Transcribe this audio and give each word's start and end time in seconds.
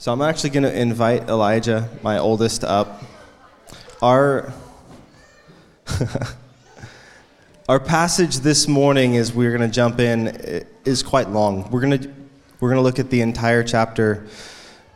So 0.00 0.10
I'm 0.14 0.22
actually 0.22 0.48
going 0.48 0.62
to 0.62 0.74
invite 0.74 1.28
Elijah, 1.28 1.86
my 2.02 2.16
oldest, 2.16 2.64
up. 2.64 3.02
Our 4.00 4.50
our 7.68 7.78
passage 7.78 8.38
this 8.38 8.66
morning, 8.66 9.18
as 9.18 9.34
we're 9.34 9.54
going 9.54 9.68
to 9.70 9.74
jump 9.74 10.00
in, 10.00 10.64
is 10.86 11.02
quite 11.02 11.28
long. 11.28 11.70
We're 11.70 11.82
going 11.82 12.00
to 12.00 12.10
we're 12.60 12.70
going 12.70 12.78
to 12.78 12.82
look 12.82 12.98
at 12.98 13.10
the 13.10 13.20
entire 13.20 13.62
chapter 13.62 14.26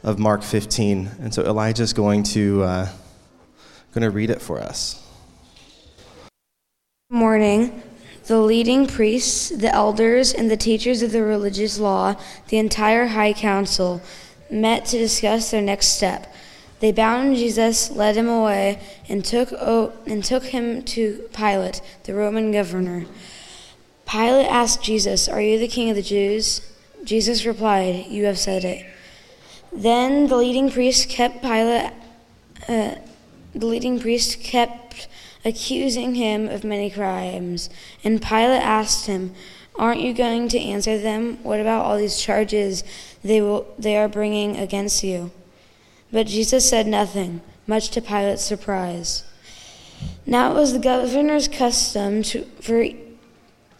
of 0.02 0.18
Mark 0.18 0.42
15, 0.42 1.10
and 1.20 1.34
so 1.34 1.44
Elijah's 1.44 1.92
going 1.92 2.22
to 2.22 2.62
uh, 2.62 2.88
going 3.92 4.04
to 4.04 4.10
read 4.10 4.30
it 4.30 4.40
for 4.40 4.58
us. 4.58 5.06
Morning. 7.10 7.82
The 8.24 8.38
leading 8.38 8.86
priests, 8.86 9.50
the 9.50 9.70
elders, 9.70 10.32
and 10.32 10.50
the 10.50 10.56
teachers 10.56 11.02
of 11.02 11.12
the 11.12 11.22
religious 11.22 11.78
law, 11.78 12.16
the 12.48 12.56
entire 12.56 13.08
high 13.08 13.34
council, 13.34 14.00
met 14.50 14.84
to 14.86 14.98
discuss 14.98 15.50
their 15.50 15.62
next 15.62 15.88
step. 15.88 16.32
They 16.80 16.92
bound 16.92 17.36
Jesus, 17.36 17.90
led 17.90 18.16
him 18.16 18.28
away, 18.28 18.78
and 19.08 19.24
took, 19.24 19.52
and 20.06 20.24
took 20.24 20.44
him 20.44 20.82
to 20.82 21.28
Pilate, 21.32 21.80
the 22.04 22.14
Roman 22.14 22.52
governor. 22.52 23.06
Pilate 24.06 24.46
asked 24.46 24.82
Jesus, 24.82 25.28
Are 25.28 25.40
you 25.40 25.58
the 25.58 25.68
king 25.68 25.88
of 25.90 25.96
the 25.96 26.02
Jews? 26.02 26.60
Jesus 27.04 27.46
replied, 27.46 28.06
You 28.06 28.24
have 28.26 28.38
said 28.38 28.64
it. 28.64 28.84
Then 29.72 30.28
the 30.28 30.36
leading 30.36 30.70
priest 30.70 31.08
kept 31.08 31.42
Pilate, 31.42 31.92
uh, 32.68 32.96
the 33.54 33.66
leading 33.66 33.98
priest 33.98 34.40
kept 34.40 35.08
accusing 35.44 36.14
him 36.14 36.48
of 36.48 36.64
many 36.64 36.90
crimes. 36.90 37.70
And 38.02 38.22
Pilate 38.22 38.62
asked 38.62 39.06
him, 39.06 39.34
Aren't 39.76 40.00
you 40.00 40.14
going 40.14 40.48
to 40.48 40.60
answer 40.60 40.98
them? 40.98 41.42
What 41.42 41.60
about 41.60 41.84
all 41.84 41.98
these 41.98 42.18
charges 42.18 42.84
they, 43.22 43.40
will, 43.40 43.66
they 43.78 43.96
are 43.96 44.08
bringing 44.08 44.56
against 44.56 45.02
you? 45.02 45.32
But 46.12 46.28
Jesus 46.28 46.68
said 46.68 46.86
nothing, 46.86 47.40
much 47.66 47.88
to 47.90 48.00
Pilate's 48.00 48.44
surprise. 48.44 49.24
Now 50.26 50.52
it 50.52 50.54
was 50.54 50.72
the 50.72 50.78
governor's 50.78 51.48
custom 51.48 52.22
to, 52.24 52.44
for 52.60 52.84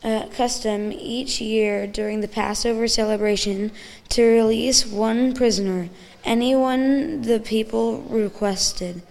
uh, 0.03 0.27
custom 0.29 0.93
each 0.93 1.41
year 1.41 1.87
during 1.87 2.21
the 2.21 2.29
Passover 2.29 2.89
celebration 2.89 3.71
to 4.11 4.23
release 4.25 4.85
one 4.85 5.33
prisoner, 5.33 5.89
anyone 6.25 7.23
the 7.23 7.41
people 7.41 8.03
requested. 8.03 9.03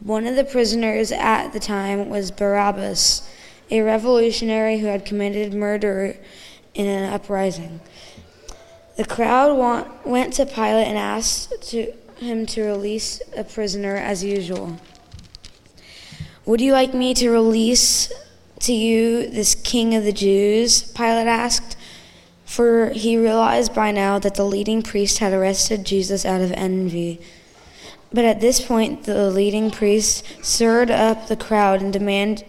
One 0.00 0.26
of 0.26 0.36
the 0.36 0.44
prisoners 0.44 1.12
at 1.12 1.52
the 1.52 1.60
time 1.60 2.10
was 2.10 2.30
Barabbas, 2.30 3.26
a 3.70 3.82
revolutionary 3.82 4.78
who 4.78 4.86
had 4.86 5.04
committed 5.04 5.54
murder 5.54 6.16
in 6.74 6.86
an 6.86 7.12
uprising. 7.12 7.80
The 8.96 9.04
crowd 9.04 9.56
want, 9.56 10.06
went 10.06 10.34
to 10.34 10.46
Pilate 10.46 10.86
and 10.86 10.98
asked 10.98 11.52
to, 11.70 11.92
him 12.16 12.46
to 12.46 12.62
release 12.62 13.20
a 13.36 13.44
prisoner 13.44 13.96
as 13.96 14.22
usual. 14.22 14.78
Would 16.46 16.60
you 16.60 16.72
like 16.72 16.94
me 16.94 17.14
to 17.14 17.30
release 17.30 18.12
to 18.60 18.72
you 18.72 19.28
this 19.28 19.54
king 19.54 19.94
of 19.94 20.04
the 20.04 20.12
Jews? 20.12 20.82
Pilate 20.92 21.26
asked, 21.26 21.76
for 22.44 22.90
he 22.90 23.16
realized 23.16 23.74
by 23.74 23.90
now 23.90 24.18
that 24.18 24.34
the 24.34 24.44
leading 24.44 24.82
priest 24.82 25.18
had 25.18 25.32
arrested 25.32 25.84
Jesus 25.84 26.24
out 26.24 26.40
of 26.40 26.52
envy. 26.52 27.20
But 28.12 28.24
at 28.24 28.40
this 28.40 28.64
point, 28.64 29.04
the 29.04 29.28
leading 29.30 29.72
priest 29.72 30.24
stirred 30.40 30.90
up 30.90 31.26
the 31.26 31.36
crowd 31.36 31.82
and 31.82 31.92
demand, 31.92 32.44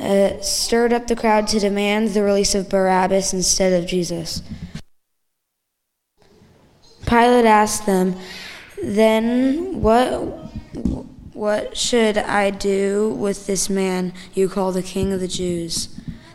uh, 0.00 0.40
stirred 0.40 0.92
up 0.92 1.06
the 1.06 1.16
crowd 1.16 1.48
to 1.48 1.58
demand 1.58 2.08
the 2.10 2.22
release 2.22 2.54
of 2.54 2.68
Barabbas 2.68 3.32
instead 3.32 3.72
of 3.72 3.88
Jesus. 3.88 4.42
Pilate 7.06 7.46
asked 7.46 7.86
them, 7.86 8.16
"Then 8.82 9.80
what? 9.82 10.38
What 11.32 11.76
should 11.76 12.18
I 12.18 12.50
do 12.50 13.16
with 13.18 13.46
this 13.46 13.70
man 13.70 14.12
you 14.34 14.48
call 14.48 14.72
the 14.72 14.82
King 14.82 15.12
of 15.12 15.20
the 15.20 15.28
Jews?" 15.28 15.88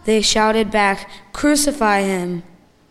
They 0.05 0.21
shouted 0.21 0.71
back, 0.71 1.09
"Crucify 1.31 2.01
him!" 2.01 2.43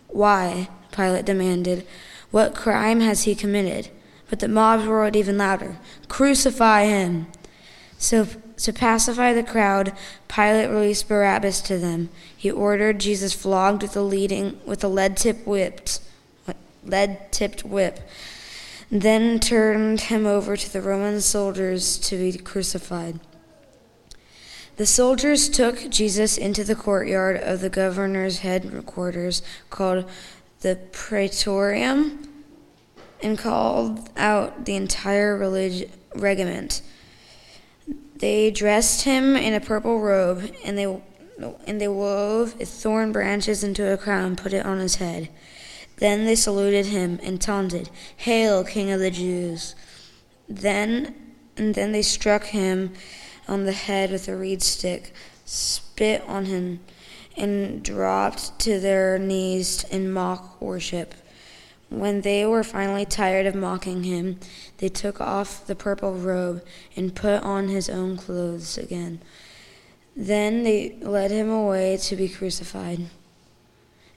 Why? 0.09 0.69
Pilate 0.93 1.25
demanded. 1.25 1.87
What 2.31 2.55
crime 2.55 3.01
has 3.01 3.25
he 3.25 3.35
committed? 3.35 3.91
But 4.31 4.41
the 4.41 4.49
mob 4.49 4.87
roared 4.87 5.17
even 5.17 5.39
louder, 5.39 5.77
Crucify 6.09 6.85
him! 6.85 7.27
So, 7.99 8.27
to 8.65 8.73
pacify 8.73 9.33
the 9.35 9.43
crowd, 9.43 9.93
Pilate 10.27 10.71
released 10.71 11.07
Barabbas 11.07 11.61
to 11.63 11.79
them. 11.79 12.09
He 12.35 12.51
ordered 12.51 12.99
Jesus 12.99 13.35
flogged 13.35 13.83
with 13.83 13.97
a 13.97 14.01
leading 14.01 14.59
with 14.65 14.83
a 14.83 14.89
lead-tipped 14.89 15.47
whip, 15.47 15.89
lead-tipped 16.83 17.65
whip, 17.65 18.01
then 18.91 19.39
turned 19.39 20.03
him 20.03 20.27
over 20.27 20.57
to 20.57 20.73
the 20.73 20.81
Roman 20.81 21.21
soldiers 21.21 21.99
to 21.99 22.17
be 22.17 22.39
crucified. 22.39 23.21
The 24.77 24.87
soldiers 24.87 25.49
took 25.49 25.91
Jesus 25.91 26.37
into 26.39 26.65
the 26.65 26.75
courtyard 26.75 27.37
of 27.37 27.61
the 27.61 27.71
governor's 27.71 28.39
headquarters 28.39 29.43
called 29.71 30.11
the 30.63 30.79
Praetorium 30.91 32.29
and 33.23 33.39
called 33.39 34.09
out 34.17 34.65
the 34.65 34.75
entire 34.75 35.37
relig- 35.37 35.91
regiment. 36.15 36.83
They 38.25 38.51
dressed 38.51 39.03
him 39.03 39.37
in 39.37 39.53
a 39.53 39.61
purple 39.61 40.01
robe, 40.01 40.51
and 40.65 40.79
they 40.79 40.87
and 41.67 41.79
they 41.79 41.89
wove 41.89 42.55
thorn 42.55 43.13
branches 43.13 43.63
into 43.63 43.93
a 43.93 43.99
crown 43.99 44.25
and 44.25 44.39
put 44.39 44.55
it 44.55 44.65
on 44.65 44.79
his 44.79 44.95
head. 44.95 45.29
Then 45.99 46.25
they 46.25 46.35
saluted 46.35 46.87
him 46.87 47.21
and 47.23 47.39
taunted, 47.39 47.91
"Hail, 48.17 48.65
King 48.65 48.91
of 48.91 49.01
the 49.01 49.11
Jews!" 49.11 49.75
Then 50.49 51.15
and 51.59 51.75
then 51.75 51.93
they 51.93 52.01
struck 52.01 52.45
him 52.45 52.95
on 53.47 53.67
the 53.67 53.73
head 53.73 54.11
with 54.11 54.27
a 54.27 54.35
reed 54.35 54.63
stick, 54.63 55.13
spit 55.45 56.23
on 56.27 56.47
him, 56.47 56.81
and 57.37 57.83
dropped 57.83 58.59
to 58.61 58.81
their 58.81 59.19
knees 59.19 59.85
in 59.91 60.11
mock 60.11 60.63
worship. 60.63 61.15
When 61.99 62.23
they 62.23 62.45
were 62.45 62.65
finally 62.65 63.05
tired 63.05 63.47
of 63.47 63.55
mocking 63.55 64.03
him, 64.03 64.41
they 64.79 64.89
took 64.89 65.21
off 65.21 65.67
the 65.67 65.77
purple 65.77 66.15
robe 66.15 66.65
and 66.97 67.15
put 67.15 67.43
on 67.43 67.69
his 67.69 67.89
own 67.89 68.17
clothes 68.17 68.77
again. 68.77 69.21
Then 70.17 70.65
they 70.65 70.97
led 71.01 71.31
him 71.31 71.49
away 71.49 71.97
to 71.99 72.17
be 72.17 72.29
crucified. 72.29 73.07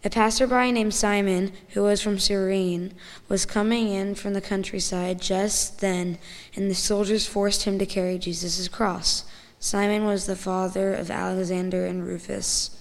A 0.03 0.09
passerby 0.09 0.71
named 0.71 0.93
Simon, 0.93 1.53
who 1.69 1.83
was 1.83 2.01
from 2.01 2.19
Cyrene, 2.19 2.93
was 3.29 3.45
coming 3.45 3.89
in 3.89 4.15
from 4.15 4.33
the 4.33 4.41
countryside 4.41 5.21
just 5.21 5.79
then, 5.79 6.17
and 6.55 6.69
the 6.69 6.75
soldiers 6.75 7.27
forced 7.27 7.63
him 7.63 7.77
to 7.79 7.85
carry 7.85 8.17
Jesus' 8.17 8.67
cross. 8.67 9.23
Simon 9.59 10.05
was 10.05 10.25
the 10.25 10.35
father 10.35 10.93
of 10.93 11.11
Alexander 11.11 11.85
and 11.85 12.05
Rufus. 12.05 12.77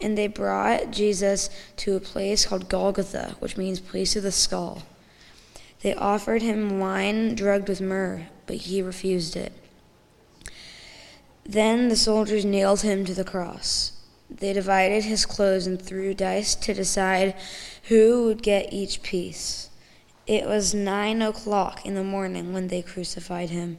And 0.00 0.16
they 0.16 0.26
brought 0.26 0.90
Jesus 0.90 1.48
to 1.78 1.96
a 1.96 2.00
place 2.00 2.46
called 2.46 2.68
Golgotha, 2.68 3.36
which 3.38 3.56
means 3.56 3.80
place 3.80 4.14
of 4.16 4.22
the 4.22 4.32
skull. 4.32 4.82
They 5.82 5.94
offered 5.94 6.42
him 6.42 6.78
wine 6.78 7.34
drugged 7.34 7.68
with 7.68 7.80
myrrh, 7.80 8.26
but 8.46 8.56
he 8.56 8.82
refused 8.82 9.36
it. 9.36 9.52
Then 11.44 11.88
the 11.88 11.96
soldiers 11.96 12.44
nailed 12.44 12.82
him 12.82 13.04
to 13.04 13.14
the 13.14 13.24
cross. 13.24 13.92
They 14.28 14.52
divided 14.52 15.04
his 15.04 15.24
clothes 15.24 15.66
and 15.66 15.80
threw 15.80 16.12
dice 16.12 16.54
to 16.56 16.74
decide 16.74 17.36
who 17.84 18.24
would 18.24 18.42
get 18.42 18.72
each 18.72 19.02
piece. 19.02 19.70
It 20.26 20.46
was 20.46 20.74
nine 20.74 21.22
o'clock 21.22 21.86
in 21.86 21.94
the 21.94 22.02
morning 22.02 22.52
when 22.52 22.66
they 22.66 22.82
crucified 22.82 23.50
him. 23.50 23.78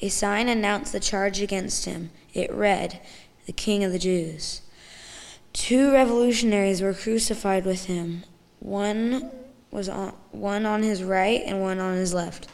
A 0.00 0.08
sign 0.08 0.48
announced 0.48 0.92
the 0.92 1.00
charge 1.00 1.42
against 1.42 1.84
him. 1.84 2.10
It 2.32 2.50
read, 2.50 3.00
The 3.44 3.52
King 3.52 3.84
of 3.84 3.92
the 3.92 3.98
Jews. 3.98 4.62
Two 5.52 5.92
revolutionaries 5.92 6.80
were 6.80 6.94
crucified 6.94 7.64
with 7.64 7.86
him. 7.86 8.24
One 8.60 9.30
was 9.70 9.88
on, 9.88 10.14
one 10.30 10.66
on 10.66 10.82
his 10.82 11.02
right 11.02 11.42
and 11.44 11.60
one 11.60 11.78
on 11.78 11.96
his 11.96 12.14
left. 12.14 12.48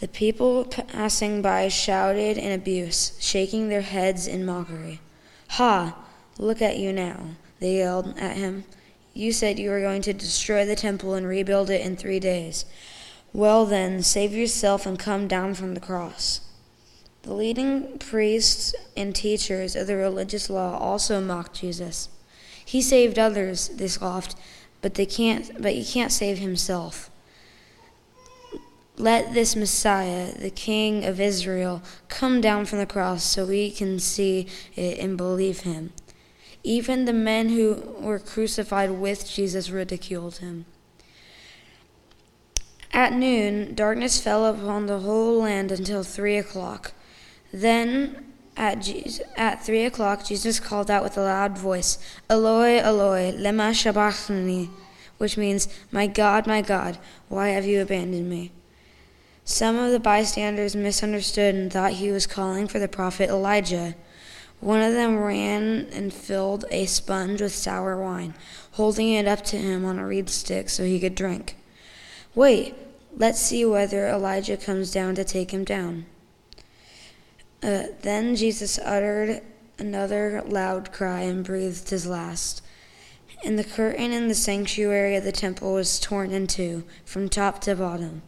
The 0.00 0.08
people 0.08 0.64
passing 0.64 1.42
by 1.42 1.68
shouted 1.68 2.38
in 2.38 2.52
abuse, 2.52 3.16
shaking 3.20 3.68
their 3.68 3.80
heads 3.80 4.26
in 4.26 4.46
mockery. 4.46 5.00
Ha! 5.48 5.96
Look 6.38 6.62
at 6.62 6.78
you 6.78 6.92
now, 6.92 7.30
they 7.58 7.78
yelled 7.78 8.16
at 8.16 8.36
him. 8.36 8.64
You 9.12 9.32
said 9.32 9.58
you 9.58 9.70
were 9.70 9.80
going 9.80 10.02
to 10.02 10.12
destroy 10.12 10.64
the 10.64 10.76
temple 10.76 11.14
and 11.14 11.26
rebuild 11.26 11.70
it 11.70 11.80
in 11.80 11.96
three 11.96 12.20
days. 12.20 12.64
Well, 13.32 13.66
then, 13.66 14.02
save 14.02 14.32
yourself 14.32 14.86
and 14.86 14.96
come 14.96 15.26
down 15.26 15.54
from 15.54 15.74
the 15.74 15.80
cross. 15.80 16.42
The 17.22 17.34
leading 17.34 17.98
priests 17.98 18.74
and 18.96 19.14
teachers 19.14 19.74
of 19.74 19.88
the 19.88 19.96
religious 19.96 20.48
law 20.48 20.78
also 20.78 21.20
mocked 21.20 21.60
Jesus. 21.60 22.08
He 22.68 22.82
saved 22.82 23.18
others, 23.18 23.68
they 23.68 23.88
scoffed, 23.88 24.36
but 24.82 24.92
they 24.92 25.06
can't 25.06 25.62
but 25.62 25.72
he 25.72 25.82
can't 25.82 26.12
save 26.12 26.36
himself. 26.36 27.10
Let 28.98 29.32
this 29.32 29.56
Messiah, 29.56 30.34
the 30.38 30.50
King 30.50 31.02
of 31.06 31.18
Israel, 31.18 31.80
come 32.08 32.42
down 32.42 32.66
from 32.66 32.78
the 32.78 32.84
cross 32.84 33.24
so 33.24 33.46
we 33.46 33.70
can 33.70 33.98
see 33.98 34.48
it 34.76 34.98
and 34.98 35.16
believe 35.16 35.60
him. 35.60 35.94
Even 36.62 37.06
the 37.06 37.14
men 37.14 37.48
who 37.48 37.96
were 38.00 38.18
crucified 38.18 38.90
with 38.90 39.26
Jesus 39.26 39.70
ridiculed 39.70 40.36
him. 40.36 40.66
At 42.92 43.14
noon, 43.14 43.74
darkness 43.74 44.20
fell 44.20 44.44
upon 44.44 44.84
the 44.84 44.98
whole 44.98 45.40
land 45.40 45.72
until 45.72 46.02
three 46.02 46.36
o'clock. 46.36 46.92
Then, 47.50 48.27
at, 48.58 48.82
Jesus, 48.82 49.20
at 49.36 49.64
three 49.64 49.84
o'clock, 49.84 50.24
Jesus 50.24 50.58
called 50.58 50.90
out 50.90 51.04
with 51.04 51.16
a 51.16 51.22
loud 51.22 51.56
voice, 51.56 51.96
Eloi, 52.28 52.78
Eloi, 52.78 53.32
lema 53.32 53.72
sabachthani, 53.72 54.68
which 55.16 55.36
means, 55.36 55.68
My 55.92 56.08
God, 56.08 56.46
my 56.46 56.60
God, 56.60 56.98
why 57.28 57.48
have 57.48 57.64
you 57.64 57.80
abandoned 57.80 58.28
me? 58.28 58.50
Some 59.44 59.76
of 59.76 59.92
the 59.92 60.00
bystanders 60.00 60.76
misunderstood 60.76 61.54
and 61.54 61.72
thought 61.72 61.92
he 61.92 62.10
was 62.10 62.26
calling 62.26 62.66
for 62.66 62.78
the 62.78 62.88
prophet 62.88 63.30
Elijah. 63.30 63.94
One 64.60 64.82
of 64.82 64.92
them 64.92 65.16
ran 65.16 65.86
and 65.92 66.12
filled 66.12 66.64
a 66.70 66.86
sponge 66.86 67.40
with 67.40 67.54
sour 67.54 67.96
wine, 67.96 68.34
holding 68.72 69.12
it 69.12 69.28
up 69.28 69.44
to 69.44 69.56
him 69.56 69.84
on 69.84 69.98
a 69.98 70.06
reed 70.06 70.28
stick 70.28 70.68
so 70.68 70.84
he 70.84 70.98
could 70.98 71.14
drink. 71.14 71.56
Wait, 72.34 72.74
let's 73.16 73.40
see 73.40 73.64
whether 73.64 74.08
Elijah 74.08 74.56
comes 74.56 74.90
down 74.90 75.14
to 75.14 75.24
take 75.24 75.52
him 75.52 75.64
down. 75.64 76.06
Uh, 77.62 77.84
then 78.02 78.36
Jesus 78.36 78.78
uttered 78.78 79.42
another 79.78 80.42
loud 80.46 80.92
cry 80.92 81.20
and 81.20 81.44
breathed 81.44 81.90
his 81.90 82.06
last. 82.06 82.62
And 83.44 83.58
the 83.58 83.64
curtain 83.64 84.12
in 84.12 84.28
the 84.28 84.34
sanctuary 84.34 85.16
of 85.16 85.24
the 85.24 85.32
temple 85.32 85.74
was 85.74 86.00
torn 86.00 86.32
in 86.32 86.46
two, 86.46 86.84
from 87.04 87.28
top 87.28 87.60
to 87.62 87.76
bottom. 87.76 88.22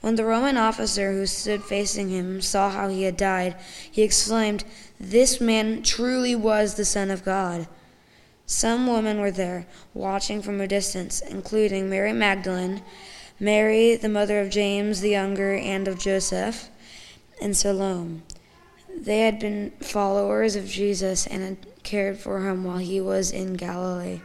When 0.00 0.14
the 0.14 0.24
Roman 0.24 0.56
officer 0.56 1.12
who 1.12 1.26
stood 1.26 1.64
facing 1.64 2.08
him 2.08 2.40
saw 2.40 2.70
how 2.70 2.88
he 2.88 3.02
had 3.02 3.16
died, 3.16 3.56
he 3.90 4.02
exclaimed, 4.02 4.64
This 4.98 5.40
man 5.40 5.82
truly 5.82 6.34
was 6.36 6.74
the 6.74 6.84
Son 6.84 7.10
of 7.10 7.24
God. 7.24 7.66
Some 8.46 8.86
women 8.86 9.20
were 9.20 9.32
there, 9.32 9.66
watching 9.92 10.40
from 10.40 10.60
a 10.60 10.68
distance, 10.68 11.20
including 11.20 11.90
Mary 11.90 12.12
Magdalene, 12.12 12.82
Mary, 13.40 13.96
the 13.96 14.08
mother 14.08 14.40
of 14.40 14.50
James 14.50 15.00
the 15.00 15.10
younger 15.10 15.54
and 15.54 15.86
of 15.86 15.98
Joseph, 15.98 16.68
and 17.42 17.56
Salome. 17.56 18.22
They 19.04 19.20
had 19.20 19.38
been 19.38 19.72
followers 19.80 20.56
of 20.56 20.66
Jesus 20.66 21.26
and 21.26 21.42
had 21.42 21.82
cared 21.82 22.18
for 22.18 22.40
him 22.40 22.64
while 22.64 22.78
he 22.78 23.00
was 23.00 23.30
in 23.30 23.54
Galilee. 23.54 24.20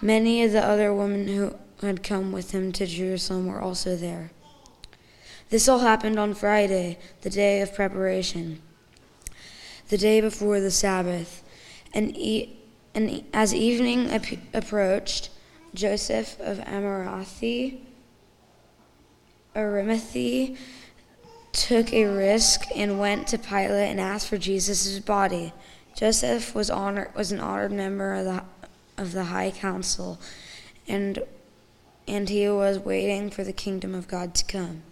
Many 0.00 0.42
of 0.42 0.52
the 0.52 0.64
other 0.64 0.92
women 0.92 1.28
who 1.28 1.54
had 1.80 2.02
come 2.02 2.32
with 2.32 2.52
him 2.52 2.72
to 2.72 2.86
Jerusalem 2.86 3.46
were 3.46 3.60
also 3.60 3.96
there. 3.96 4.30
This 5.50 5.68
all 5.68 5.80
happened 5.80 6.18
on 6.18 6.34
Friday, 6.34 6.98
the 7.20 7.30
day 7.30 7.60
of 7.60 7.74
preparation, 7.74 8.62
the 9.88 9.98
day 9.98 10.20
before 10.20 10.60
the 10.60 10.70
Sabbath. 10.70 11.42
And, 11.92 12.16
e- 12.16 12.56
and 12.94 13.24
as 13.34 13.52
evening 13.52 14.10
ap- 14.10 14.38
approached, 14.54 15.28
Joseph 15.74 16.40
of 16.40 16.58
Amarathi, 16.58 17.80
Arimathea, 19.54 20.56
took 21.52 21.92
a 21.92 22.06
risk 22.06 22.64
and 22.74 22.98
went 22.98 23.26
to 23.28 23.38
Pilate 23.38 23.90
and 23.90 24.00
asked 24.00 24.28
for 24.28 24.38
Jesus' 24.38 24.98
body. 24.98 25.52
Joseph 25.94 26.54
was, 26.54 26.70
honor, 26.70 27.10
was 27.14 27.32
an 27.32 27.40
honored 27.40 27.72
member 27.72 28.14
of 28.14 28.24
the, 28.24 28.42
of 28.96 29.12
the 29.12 29.24
High 29.24 29.50
Council, 29.50 30.18
and, 30.88 31.22
and 32.08 32.28
he 32.28 32.48
was 32.48 32.78
waiting 32.78 33.30
for 33.30 33.44
the 33.44 33.52
kingdom 33.52 33.94
of 33.94 34.08
God 34.08 34.34
to 34.34 34.44
come. 34.44 34.82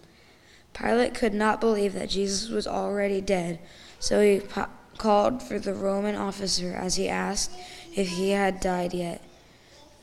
Pilate 0.73 1.13
could 1.13 1.33
not 1.33 1.59
believe 1.59 1.93
that 1.93 2.09
Jesus 2.09 2.49
was 2.49 2.67
already 2.67 3.19
dead, 3.21 3.59
so 3.99 4.21
he 4.21 4.39
po- 4.39 4.67
called 4.97 5.41
for 5.41 5.59
the 5.59 5.73
Roman 5.73 6.15
officer 6.15 6.73
as 6.73 6.95
he 6.95 7.09
asked 7.09 7.51
if 7.95 8.07
he 8.07 8.29
had 8.29 8.59
died 8.59 8.93
yet. 8.93 9.21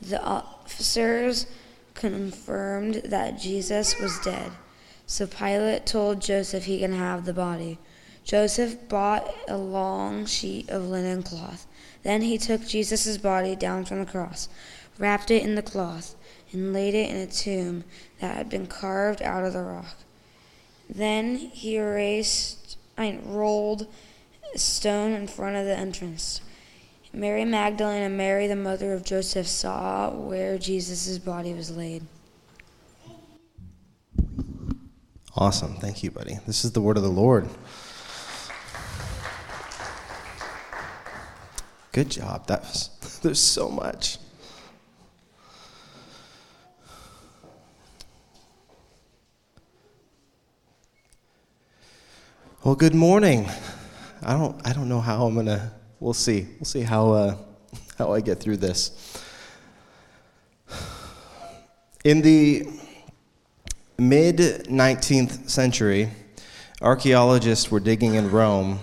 The 0.01 0.21
officers 0.21 1.47
confirmed 1.93 2.95
that 3.05 3.39
Jesus 3.39 3.99
was 3.99 4.19
dead, 4.19 4.51
so 5.09 5.25
Pilate 5.25 5.87
told 5.87 6.21
Joseph 6.21 6.65
he 6.65 6.81
can 6.81 6.93
have 6.93 7.25
the 7.25 7.33
body. 7.33 7.79
Joseph 8.23 8.87
bought 8.87 9.27
a 9.47 9.57
long 9.57 10.27
sheet 10.27 10.69
of 10.69 10.87
linen 10.87 11.23
cloth. 11.23 11.65
Then 12.03 12.21
he 12.21 12.37
took 12.37 12.67
Jesus' 12.67 13.17
body 13.17 13.55
down 13.55 13.85
from 13.85 13.97
the 14.01 14.05
cross, 14.05 14.49
wrapped 14.99 15.31
it 15.31 15.41
in 15.41 15.55
the 15.55 15.63
cloth, 15.63 16.13
and 16.51 16.73
laid 16.73 16.93
it 16.93 17.09
in 17.09 17.15
a 17.15 17.25
tomb 17.25 17.85
that 18.19 18.37
had 18.37 18.49
been 18.51 18.67
carved 18.67 19.23
out 19.23 19.43
of 19.43 19.53
the 19.53 19.63
rock. 19.63 19.97
Then 20.87 21.37
he 21.37 21.77
erased, 21.77 22.77
rolled 22.95 23.87
a 24.53 24.59
stone 24.59 25.13
in 25.13 25.25
front 25.25 25.55
of 25.55 25.65
the 25.65 25.75
entrance. 25.75 26.39
Mary 27.11 27.45
Magdalene 27.45 28.03
and 28.03 28.15
Mary, 28.15 28.45
the 28.45 28.55
mother 28.55 28.93
of 28.93 29.05
Joseph, 29.05 29.47
saw 29.47 30.11
where 30.11 30.59
Jesus' 30.59 31.17
body 31.17 31.55
was 31.55 31.75
laid. 31.75 32.03
Awesome. 35.35 35.75
Thank 35.75 36.03
you, 36.03 36.09
buddy. 36.09 36.39
This 36.47 36.65
is 36.65 36.71
the 36.71 36.81
word 36.81 36.97
of 36.97 37.03
the 37.03 37.09
Lord. 37.09 37.47
Good 41.91 42.09
job. 42.09 42.47
That 42.47 42.61
was, 42.61 43.19
there's 43.23 43.39
so 43.39 43.69
much. 43.69 44.17
Well, 52.63 52.75
good 52.75 52.95
morning. 52.95 53.47
I 54.21 54.33
don't 54.33 54.67
I 54.67 54.73
don't 54.73 54.89
know 54.89 54.99
how 54.99 55.25
I'm 55.25 55.35
gonna 55.35 55.71
we'll 55.99 56.13
see. 56.13 56.47
We'll 56.59 56.65
see 56.65 56.81
how 56.81 57.11
uh, 57.11 57.37
how 57.97 58.13
I 58.13 58.21
get 58.21 58.39
through 58.39 58.57
this. 58.57 59.23
In 62.03 62.21
the 62.21 62.67
mid 63.99 64.37
19th 64.37 65.49
century, 65.49 66.09
archaeologists 66.81 67.69
were 67.69 67.79
digging 67.79 68.15
in 68.15 68.31
Rome. 68.31 68.79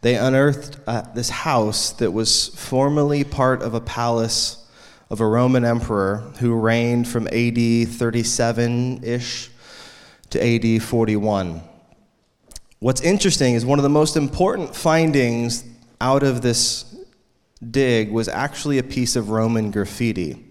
They 0.00 0.16
unearthed 0.16 0.78
uh, 0.86 1.02
this 1.14 1.30
house 1.30 1.92
that 1.92 2.12
was 2.12 2.48
formerly 2.48 3.24
part 3.24 3.62
of 3.62 3.74
a 3.74 3.80
palace 3.80 4.64
of 5.10 5.20
a 5.20 5.26
Roman 5.26 5.64
emperor 5.64 6.16
who 6.40 6.54
reigned 6.54 7.08
from 7.08 7.26
AD 7.28 7.88
37 7.88 9.04
ish 9.04 9.50
to 10.30 10.44
AD 10.44 10.82
41. 10.82 11.62
What's 12.80 13.00
interesting 13.00 13.54
is 13.54 13.64
one 13.64 13.78
of 13.78 13.82
the 13.82 13.88
most 13.88 14.16
important 14.16 14.76
findings 14.76 15.64
out 16.00 16.22
of 16.22 16.42
this 16.42 16.94
dig 17.70 18.10
was 18.10 18.28
actually 18.28 18.78
a 18.78 18.82
piece 18.82 19.16
of 19.16 19.30
Roman 19.30 19.70
graffiti. 19.70 20.43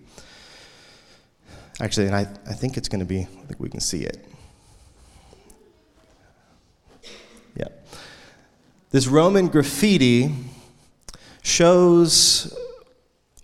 Actually, 1.81 2.07
and 2.07 2.15
I, 2.15 2.21
I 2.47 2.53
think 2.53 2.77
it's 2.77 2.87
going 2.87 2.99
to 2.99 3.05
be, 3.05 3.21
I 3.21 3.45
think 3.45 3.59
we 3.59 3.69
can 3.69 3.79
see 3.79 4.01
it. 4.01 4.25
Yeah. 7.55 7.67
This 8.91 9.07
Roman 9.07 9.47
graffiti 9.47 10.33
shows 11.41 12.57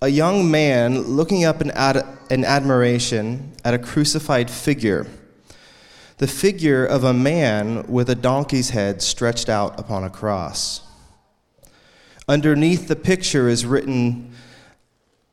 a 0.02 0.08
young 0.08 0.50
man 0.50 1.02
looking 1.02 1.44
up 1.44 1.62
in, 1.62 1.72
ad- 1.72 2.06
in 2.30 2.46
admiration 2.46 3.54
at 3.66 3.74
a 3.74 3.80
crucified 3.80 4.50
figure 4.50 5.08
the 6.20 6.28
figure 6.28 6.86
of 6.86 7.06
a 7.06 7.14
man 7.14 7.88
with 7.88 8.10
a 8.10 8.16
donkey's 8.16 8.72
head 8.72 9.02
stretched 9.02 9.48
out 9.48 9.80
upon 9.80 10.04
a 10.04 10.10
cross. 10.10 10.82
Underneath 12.28 12.90
the 12.90 12.96
picture 12.98 13.48
is 13.48 13.66
written, 13.66 14.34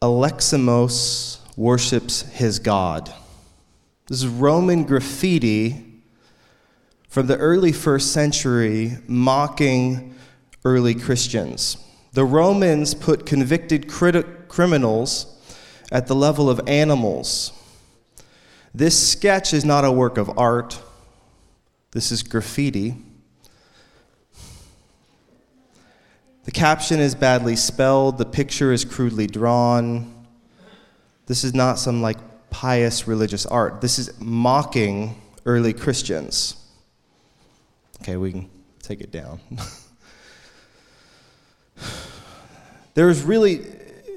Aleximos 0.00 1.38
worships 1.57 2.23
his 2.23 2.59
God. 2.59 3.13
This 4.07 4.23
is 4.23 4.29
Roman 4.29 4.85
graffiti 4.85 5.85
from 7.09 7.27
the 7.27 7.37
early 7.39 7.73
first 7.73 8.13
century 8.13 8.99
mocking 9.09 10.15
early 10.65 10.95
Christians. 10.95 11.79
The 12.13 12.25
Romans 12.25 12.95
put 12.95 13.27
convicted 13.27 13.89
criti- 13.89 14.49
criminals 14.49 15.33
at 15.91 16.07
the 16.07 16.15
level 16.15 16.49
of 16.49 16.61
animals 16.67 17.53
this 18.77 19.11
sketch 19.11 19.55
is 19.55 19.65
not 19.65 19.87
a 19.87 19.91
work 19.91 20.19
of 20.19 20.39
art, 20.39 20.83
this 21.93 22.13
is 22.13 22.23
graffiti. 22.23 22.95
The 26.45 26.51
caption 26.51 27.01
is 27.01 27.15
badly 27.15 27.57
spelled, 27.57 28.19
the 28.19 28.27
picture 28.27 28.75
is 28.75 28.85
crudely 28.85 29.27
drawn. 29.27 30.16
This 31.26 31.45
is 31.45 31.54
not 31.54 31.78
some 31.78 32.02
like 32.02 32.18
pious 32.50 33.06
religious 33.06 33.47
art. 33.47 33.80
This 33.80 33.99
is 33.99 34.18
mocking 34.21 35.21
early 35.45 35.73
Christians. 35.73 36.56
Okay, 38.02 38.16
we 38.16 38.33
can 38.33 38.49
take 38.83 39.00
it 39.00 39.11
down. 39.11 39.40
there 42.95 43.09
is 43.09 43.23
really 43.23 43.64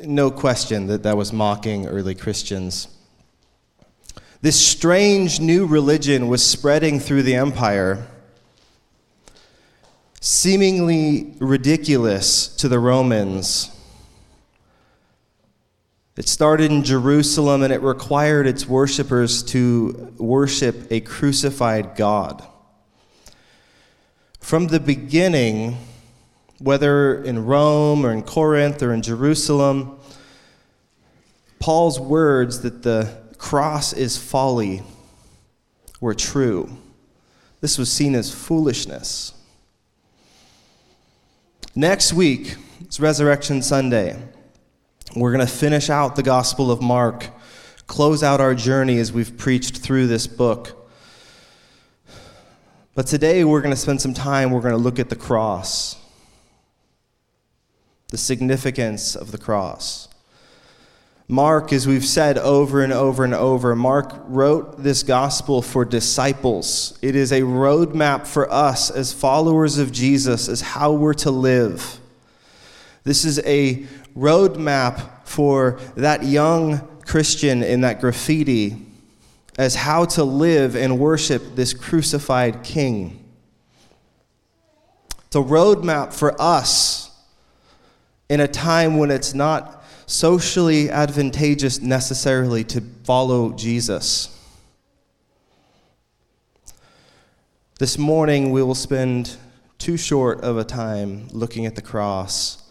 no 0.01 0.31
question 0.31 0.87
that 0.87 1.03
that 1.03 1.17
was 1.17 1.33
mocking 1.33 1.87
early 1.87 2.15
Christians. 2.15 2.87
This 4.41 4.65
strange 4.65 5.39
new 5.39 5.65
religion 5.65 6.27
was 6.29 6.45
spreading 6.45 6.99
through 6.99 7.23
the 7.23 7.35
empire, 7.35 8.07
seemingly 10.21 11.33
ridiculous 11.39 12.47
to 12.57 12.69
the 12.69 12.79
Romans. 12.79 13.69
It 16.19 16.27
started 16.27 16.69
in 16.69 16.83
Jerusalem 16.83 17.63
and 17.63 17.71
it 17.71 17.81
required 17.81 18.45
its 18.45 18.67
worshipers 18.67 19.41
to 19.43 20.13
worship 20.17 20.91
a 20.91 20.99
crucified 20.99 21.95
God. 21.95 22.45
From 24.41 24.67
the 24.67 24.81
beginning, 24.81 25.77
whether 26.57 27.23
in 27.23 27.45
Rome 27.45 28.05
or 28.05 28.11
in 28.11 28.23
Corinth 28.23 28.83
or 28.83 28.93
in 28.93 29.01
Jerusalem, 29.01 29.97
Paul's 31.57 32.01
words 32.01 32.63
that 32.63 32.83
the 32.83 33.09
cross 33.38 33.93
is 33.93 34.17
folly 34.17 34.83
were 36.01 36.13
true. 36.13 36.69
This 37.61 37.77
was 37.77 37.89
seen 37.89 38.13
as 38.13 38.29
foolishness. 38.29 39.31
Next 41.75 42.11
week, 42.11 42.57
it's 42.81 42.99
Resurrection 42.99 43.61
Sunday. 43.61 44.21
We're 45.15 45.31
going 45.31 45.45
to 45.45 45.51
finish 45.51 45.89
out 45.89 46.15
the 46.15 46.21
Gospel 46.21 46.69
of 46.69 46.83
Mark, 46.83 47.29
close 47.87 48.21
out 48.21 48.39
our 48.39 48.53
journey 48.53 48.99
as 48.99 49.11
we've 49.11 49.35
preached 49.35 49.77
through 49.77 50.05
this 50.05 50.27
book. 50.27 50.87
But 52.93 53.07
today 53.07 53.43
we're 53.43 53.61
going 53.61 53.73
to 53.73 53.79
spend 53.79 54.01
some 54.01 54.13
time, 54.13 54.51
we're 54.51 54.61
going 54.61 54.73
to 54.73 54.77
look 54.77 54.99
at 54.99 55.09
the 55.09 55.15
cross, 55.15 55.97
the 58.09 58.19
significance 58.19 59.15
of 59.15 59.31
the 59.31 59.39
cross. 59.39 60.09
Mark, 61.27 61.73
as 61.73 61.87
we've 61.87 62.05
said 62.05 62.37
over 62.37 62.83
and 62.83 62.93
over 62.93 63.23
and 63.23 63.33
over, 63.33 63.75
Mark 63.75 64.13
wrote 64.27 64.83
this 64.83 65.01
gospel 65.01 65.63
for 65.63 65.85
disciples. 65.85 66.99
It 67.01 67.15
is 67.15 67.31
a 67.31 67.41
roadmap 67.41 68.27
for 68.27 68.51
us 68.51 68.91
as 68.91 69.11
followers 69.11 69.79
of 69.79 69.91
Jesus 69.91 70.47
as 70.47 70.61
how 70.61 70.91
we're 70.91 71.13
to 71.15 71.31
live. 71.31 71.99
This 73.03 73.25
is 73.25 73.39
a 73.39 73.87
roadmap 74.19 75.25
for 75.25 75.79
that 75.95 76.23
young 76.23 76.88
Christian 77.05 77.63
in 77.63 77.81
that 77.81 78.01
graffiti 78.01 78.85
as 79.57 79.75
how 79.75 80.05
to 80.05 80.23
live 80.23 80.75
and 80.75 80.99
worship 80.99 81.55
this 81.55 81.73
crucified 81.73 82.63
king. 82.63 83.23
It's 85.25 85.35
a 85.35 85.39
roadmap 85.39 86.13
for 86.13 86.39
us 86.41 87.11
in 88.29 88.39
a 88.39 88.47
time 88.47 88.97
when 88.97 89.11
it's 89.11 89.33
not 89.33 89.83
socially 90.05 90.89
advantageous 90.89 91.81
necessarily 91.81 92.63
to 92.63 92.81
follow 93.03 93.51
Jesus. 93.53 94.35
This 97.79 97.97
morning, 97.97 98.51
we 98.51 98.63
will 98.63 98.75
spend 98.75 99.38
too 99.77 99.97
short 99.97 100.41
of 100.41 100.57
a 100.57 100.63
time 100.63 101.27
looking 101.29 101.65
at 101.65 101.75
the 101.75 101.81
cross 101.81 102.68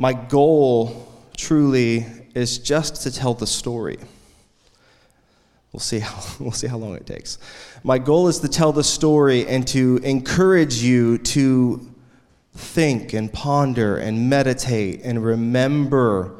my 0.00 0.14
goal 0.14 1.06
truly 1.36 2.06
is 2.34 2.56
just 2.56 3.02
to 3.02 3.12
tell 3.12 3.34
the 3.34 3.46
story. 3.46 3.98
We'll 5.72 5.80
see 5.80 5.98
how, 5.98 6.22
we'll 6.40 6.52
see 6.52 6.68
how 6.68 6.78
long 6.78 6.94
it 6.94 7.04
takes. 7.04 7.36
My 7.84 7.98
goal 7.98 8.26
is 8.28 8.38
to 8.38 8.48
tell 8.48 8.72
the 8.72 8.82
story 8.82 9.46
and 9.46 9.68
to 9.68 9.98
encourage 9.98 10.76
you 10.76 11.18
to 11.18 11.86
think 12.54 13.12
and 13.12 13.30
ponder 13.30 13.98
and 13.98 14.30
meditate 14.30 15.02
and 15.04 15.22
remember 15.22 16.32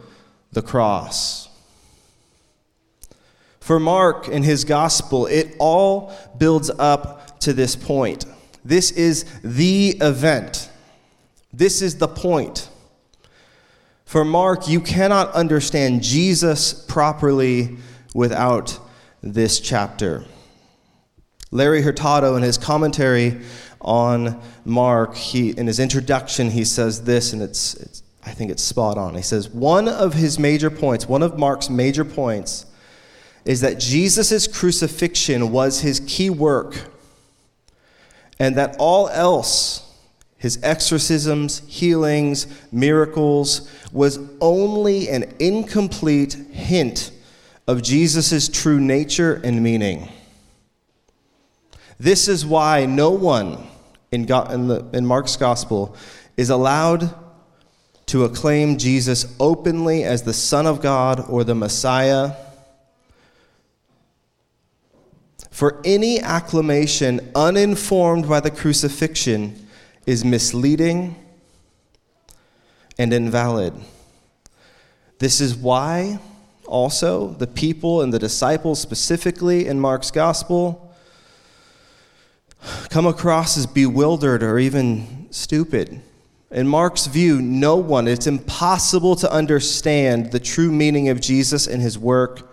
the 0.52 0.62
cross. 0.62 1.50
For 3.60 3.78
Mark 3.78 4.26
in 4.26 4.42
his 4.42 4.64
gospel, 4.64 5.26
it 5.26 5.54
all 5.58 6.14
builds 6.38 6.70
up 6.78 7.38
to 7.40 7.52
this 7.52 7.76
point. 7.76 8.24
This 8.64 8.90
is 8.90 9.26
the 9.44 9.98
event. 10.00 10.70
This 11.52 11.82
is 11.82 11.98
the 11.98 12.08
point. 12.08 12.69
For 14.10 14.24
Mark, 14.24 14.66
you 14.66 14.80
cannot 14.80 15.30
understand 15.34 16.02
Jesus 16.02 16.72
properly 16.72 17.76
without 18.12 18.76
this 19.22 19.60
chapter. 19.60 20.24
Larry 21.52 21.82
Hurtado, 21.82 22.34
in 22.34 22.42
his 22.42 22.58
commentary 22.58 23.40
on 23.80 24.42
Mark, 24.64 25.14
he, 25.14 25.50
in 25.50 25.68
his 25.68 25.78
introduction, 25.78 26.50
he 26.50 26.64
says 26.64 27.04
this, 27.04 27.32
and 27.32 27.40
it's, 27.40 27.74
it's, 27.74 28.02
I 28.26 28.32
think 28.32 28.50
it's 28.50 28.64
spot 28.64 28.98
on. 28.98 29.14
He 29.14 29.22
says, 29.22 29.48
One 29.48 29.86
of 29.86 30.14
his 30.14 30.40
major 30.40 30.70
points, 30.70 31.08
one 31.08 31.22
of 31.22 31.38
Mark's 31.38 31.70
major 31.70 32.04
points, 32.04 32.66
is 33.44 33.60
that 33.60 33.78
Jesus' 33.78 34.48
crucifixion 34.48 35.52
was 35.52 35.82
his 35.82 36.00
key 36.00 36.30
work, 36.30 36.90
and 38.40 38.56
that 38.56 38.74
all 38.80 39.08
else 39.10 39.89
his 40.40 40.58
exorcisms, 40.62 41.58
healings, 41.68 42.46
miracles 42.72 43.70
was 43.92 44.18
only 44.40 45.06
an 45.10 45.34
incomplete 45.38 46.32
hint 46.50 47.12
of 47.68 47.82
Jesus' 47.82 48.48
true 48.48 48.80
nature 48.80 49.38
and 49.44 49.62
meaning. 49.62 50.08
This 51.98 52.26
is 52.26 52.46
why 52.46 52.86
no 52.86 53.10
one 53.10 53.68
in, 54.12 54.24
God, 54.24 54.50
in, 54.50 54.66
the, 54.66 54.86
in 54.94 55.04
Mark's 55.04 55.36
gospel 55.36 55.94
is 56.38 56.48
allowed 56.48 57.14
to 58.06 58.24
acclaim 58.24 58.78
Jesus 58.78 59.36
openly 59.38 60.04
as 60.04 60.22
the 60.22 60.32
Son 60.32 60.66
of 60.66 60.80
God 60.80 61.22
or 61.28 61.44
the 61.44 61.54
Messiah. 61.54 62.32
For 65.50 65.82
any 65.84 66.18
acclamation 66.18 67.30
uninformed 67.34 68.26
by 68.26 68.40
the 68.40 68.50
crucifixion 68.50 69.66
is 70.10 70.24
misleading 70.24 71.14
and 72.98 73.12
invalid. 73.12 73.72
This 75.20 75.40
is 75.40 75.54
why, 75.54 76.18
also, 76.66 77.28
the 77.28 77.46
people 77.46 78.02
and 78.02 78.12
the 78.12 78.18
disciples, 78.18 78.80
specifically 78.80 79.68
in 79.68 79.78
Mark's 79.78 80.10
gospel, 80.10 80.92
come 82.88 83.06
across 83.06 83.56
as 83.56 83.66
bewildered 83.66 84.42
or 84.42 84.58
even 84.58 85.28
stupid. 85.30 86.02
In 86.50 86.66
Mark's 86.66 87.06
view, 87.06 87.40
no 87.40 87.76
one, 87.76 88.08
it's 88.08 88.26
impossible 88.26 89.14
to 89.14 89.32
understand 89.32 90.32
the 90.32 90.40
true 90.40 90.72
meaning 90.72 91.08
of 91.08 91.20
Jesus 91.20 91.68
and 91.68 91.80
his 91.80 91.96
work 91.96 92.52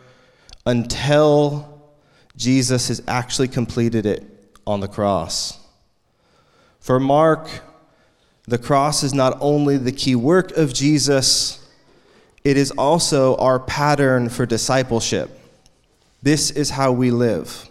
until 0.68 1.90
Jesus 2.36 2.90
has 2.90 3.02
actually 3.08 3.48
completed 3.48 4.06
it 4.06 4.24
on 4.68 4.80
the 4.80 4.88
cross. 4.88 5.67
For 6.88 7.02
Mark, 7.02 7.50
the 8.48 8.58
cross 8.58 9.04
is 9.04 9.14
not 9.14 9.38
only 9.42 9.76
the 9.76 9.92
key 9.92 10.16
work 10.16 10.56
of 10.56 10.74
Jesus, 10.74 11.60
it 12.46 12.56
is 12.56 12.72
also 12.72 13.36
our 13.36 13.60
pattern 13.60 14.30
for 14.30 14.46
discipleship. 14.46 15.38
This 16.24 16.50
is 16.50 16.70
how 16.70 16.94
we 16.94 17.12
live. 17.12 17.70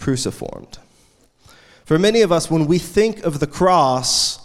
Cruciformed. 0.00 0.78
For 1.84 1.98
many 1.98 2.22
of 2.22 2.32
us, 2.32 2.50
when 2.50 2.66
we 2.66 2.78
think 2.78 3.22
of 3.24 3.40
the 3.40 3.46
cross, 3.46 4.40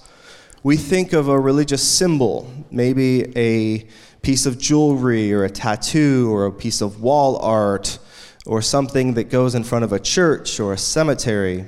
we 0.61 0.75
think 0.75 1.13
of 1.13 1.29
a 1.29 1.39
religious 1.39 1.87
symbol, 1.87 2.51
maybe 2.69 3.31
a 3.37 3.87
piece 4.23 4.45
of 4.45 4.59
jewelry 4.59 5.31
or 5.31 5.45
a 5.45 5.49
tattoo 5.49 6.29
or 6.35 6.47
a 6.47 6.51
piece 6.51 6.81
of 6.81 7.01
wall 7.01 7.37
art 7.37 7.97
or 8.45 8.61
something 8.61 9.13
that 9.13 9.29
goes 9.29 9.55
in 9.55 9.63
front 9.63 9.85
of 9.85 9.93
a 9.93 10.01
church 10.01 10.59
or 10.59 10.73
a 10.73 10.77
cemetery. 10.77 11.65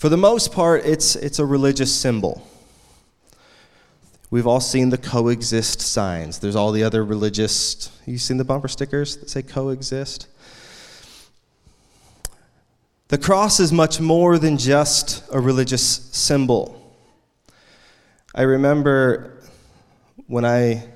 For 0.00 0.08
the 0.08 0.16
most 0.16 0.50
part, 0.50 0.86
it's, 0.86 1.14
it's 1.14 1.38
a 1.38 1.44
religious 1.44 1.94
symbol. 1.94 2.48
We've 4.30 4.46
all 4.46 4.60
seen 4.60 4.88
the 4.88 4.96
coexist 4.96 5.82
signs. 5.82 6.38
There's 6.38 6.56
all 6.56 6.72
the 6.72 6.82
other 6.82 7.04
religious, 7.04 7.90
you 8.06 8.16
seen 8.16 8.38
the 8.38 8.44
bumper 8.44 8.66
stickers 8.66 9.18
that 9.18 9.28
say 9.28 9.42
coexist? 9.42 10.26
The 13.08 13.18
cross 13.18 13.60
is 13.60 13.74
much 13.74 14.00
more 14.00 14.38
than 14.38 14.56
just 14.56 15.22
a 15.30 15.38
religious 15.38 15.82
symbol. 15.82 16.96
I 18.34 18.44
remember 18.44 19.42
when 20.28 20.46
I 20.46 20.88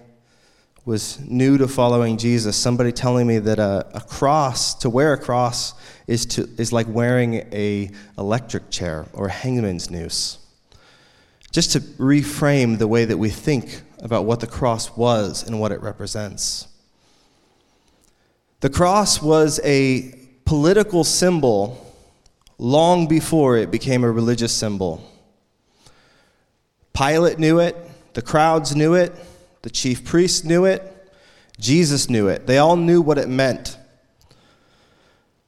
was 0.85 1.19
new 1.21 1.57
to 1.57 1.67
following 1.67 2.19
Jesus, 2.19 2.57
somebody 2.57 2.93
telling 2.93 3.27
me 3.27 3.39
that 3.39 3.59
a, 3.59 3.87
a 3.95 4.01
cross, 4.01 4.75
to 4.75 4.91
wear 4.91 5.15
a 5.15 5.19
cross, 5.19 5.73
is, 6.07 6.27
to, 6.27 6.49
is 6.59 6.73
like 6.73 6.87
wearing 6.89 7.37
a 7.53 7.91
electric 8.19 8.71
chair 8.71 9.07
or 9.15 9.27
a 9.29 9.31
hangman's 9.31 9.91
noose. 9.91 10.39
Just 11.51 11.73
to 11.73 11.81
reframe 11.81 12.79
the 12.79 12.89
way 12.89 13.07
that 13.07 13.17
we 13.17 13.31
think 13.31 13.81
about 14.03 14.27
what 14.27 14.41
the 14.41 14.47
cross 14.47 14.95
was 14.95 15.43
and 15.47 15.59
what 15.59 15.73
it 15.73 15.81
represents. 15.81 16.69
The 18.61 18.69
cross 18.69 19.23
was 19.23 19.61
a 19.65 20.19
political 20.45 21.05
symbol 21.05 21.81
long 22.59 23.07
before 23.09 23.57
it 23.57 23.71
became 23.71 24.05
a 24.05 24.11
religious 24.11 24.53
symbol. 24.53 25.11
Pilate 26.93 27.39
knew 27.39 27.59
it, 27.59 27.75
the 28.13 28.23
crowds 28.23 28.77
knew 28.77 28.95
it, 28.95 29.15
the 29.65 29.71
chief 29.71 30.05
priests 30.05 30.45
knew 30.45 30.67
it, 30.67 31.11
Jesus 31.59 32.11
knew 32.11 32.29
it. 32.29 32.47
They 32.47 32.59
all 32.59 32.77
knew 32.77 33.01
what 33.01 33.17
it 33.17 33.31
meant. 33.31 33.79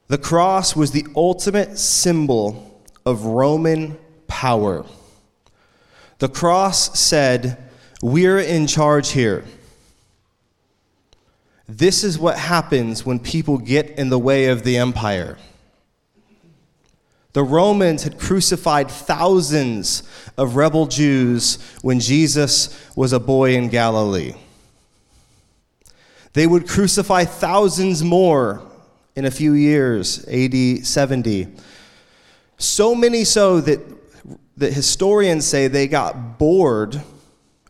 The 0.08 0.16
cross 0.16 0.74
was 0.74 0.92
the 0.92 1.06
ultimate 1.14 1.76
symbol 1.76 2.82
of 3.04 3.26
Roman 3.26 3.98
power. 4.26 4.86
The 6.18 6.30
cross 6.30 6.98
said, 6.98 7.58
We're 8.00 8.38
in 8.38 8.66
charge 8.66 9.10
here. 9.10 9.44
This 11.68 12.02
is 12.02 12.18
what 12.18 12.38
happens 12.38 13.04
when 13.04 13.18
people 13.18 13.58
get 13.58 13.98
in 13.98 14.08
the 14.08 14.18
way 14.18 14.46
of 14.46 14.64
the 14.64 14.78
empire. 14.78 15.36
The 17.36 17.44
Romans 17.44 18.02
had 18.04 18.18
crucified 18.18 18.90
thousands 18.90 20.02
of 20.38 20.56
rebel 20.56 20.86
Jews 20.86 21.58
when 21.82 22.00
Jesus 22.00 22.90
was 22.96 23.12
a 23.12 23.20
boy 23.20 23.56
in 23.56 23.68
Galilee. 23.68 24.32
They 26.32 26.46
would 26.46 26.66
crucify 26.66 27.24
thousands 27.24 28.02
more 28.02 28.62
in 29.16 29.26
a 29.26 29.30
few 29.30 29.52
years, 29.52 30.26
AD 30.26 30.86
70. 30.86 31.48
So 32.56 32.94
many 32.94 33.22
so 33.22 33.60
that, 33.60 33.80
that 34.56 34.72
historians 34.72 35.44
say 35.44 35.68
they 35.68 35.88
got 35.88 36.38
bored 36.38 37.02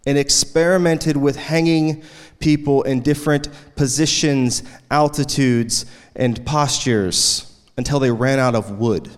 and 0.07 0.17
experimented 0.17 1.17
with 1.17 1.35
hanging 1.35 2.05
people 2.39 2.85
in 2.85 3.01
different 3.01 3.49
positions, 3.75 4.63
altitudes, 4.93 5.87
and 6.15 6.47
postures 6.47 7.53
until 7.77 7.99
they 7.99 8.13
ran 8.13 8.39
out 8.39 8.55
of 8.55 8.79
wood. 8.79 9.11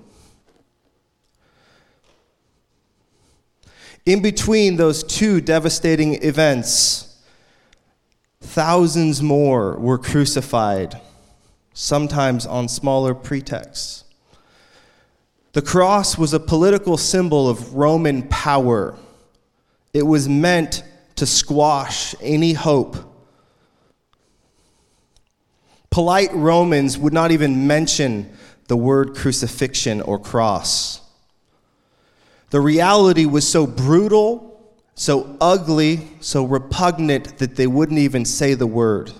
In 4.08 4.22
between 4.22 4.76
those 4.76 5.04
two 5.04 5.38
devastating 5.42 6.22
events, 6.22 7.14
thousands 8.40 9.20
more 9.20 9.78
were 9.78 9.98
crucified, 9.98 10.98
sometimes 11.74 12.46
on 12.46 12.68
smaller 12.68 13.14
pretexts. 13.14 14.04
The 15.52 15.60
cross 15.60 16.16
was 16.16 16.32
a 16.32 16.40
political 16.40 16.96
symbol 16.96 17.50
of 17.50 17.74
Roman 17.74 18.26
power. 18.28 18.96
It 19.92 20.04
was 20.04 20.26
meant 20.26 20.84
to 21.16 21.26
squash 21.26 22.14
any 22.22 22.54
hope. 22.54 22.96
Polite 25.90 26.32
Romans 26.32 26.96
would 26.96 27.12
not 27.12 27.30
even 27.30 27.66
mention 27.66 28.34
the 28.68 28.76
word 28.78 29.14
crucifixion 29.14 30.00
or 30.00 30.18
cross. 30.18 31.02
The 32.50 32.60
reality 32.60 33.26
was 33.26 33.46
so 33.46 33.66
brutal, 33.66 34.74
so 34.94 35.36
ugly, 35.40 36.08
so 36.20 36.44
repugnant 36.44 37.38
that 37.38 37.56
they 37.56 37.66
wouldn't 37.66 37.98
even 37.98 38.24
say 38.24 38.54
the 38.54 38.66
word. 38.66 39.12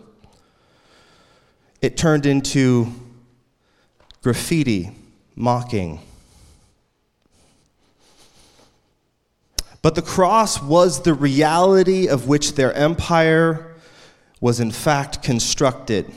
It 1.82 1.97
turned 1.97 2.26
into 2.26 2.88
graffiti, 4.23 4.90
mocking. 5.37 6.00
But 9.82 9.94
the 9.94 10.02
cross 10.02 10.61
was 10.61 11.02
the 11.02 11.14
reality 11.14 12.08
of 12.08 12.26
which 12.26 12.54
their 12.54 12.73
empire 12.73 13.76
was 14.40 14.58
in 14.58 14.70
fact 14.70 15.23
constructed. 15.23 16.12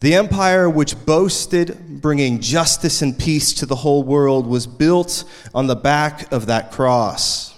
The 0.00 0.14
empire 0.14 0.68
which 0.68 1.04
boasted 1.04 2.00
bringing 2.00 2.40
justice 2.40 3.02
and 3.02 3.18
peace 3.18 3.52
to 3.54 3.66
the 3.66 3.76
whole 3.76 4.02
world 4.02 4.46
was 4.46 4.66
built 4.66 5.24
on 5.54 5.66
the 5.66 5.76
back 5.76 6.32
of 6.32 6.46
that 6.46 6.72
cross. 6.72 7.54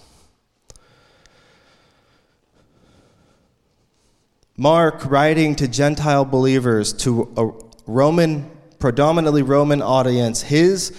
Mark, 4.56 5.08
writing 5.08 5.54
to 5.56 5.68
Gentile 5.68 6.24
believers, 6.24 6.92
to 6.92 7.32
a 7.36 7.50
Roman, 7.90 8.50
predominantly 8.80 9.42
Roman 9.42 9.80
audience, 9.80 10.42
his 10.42 10.92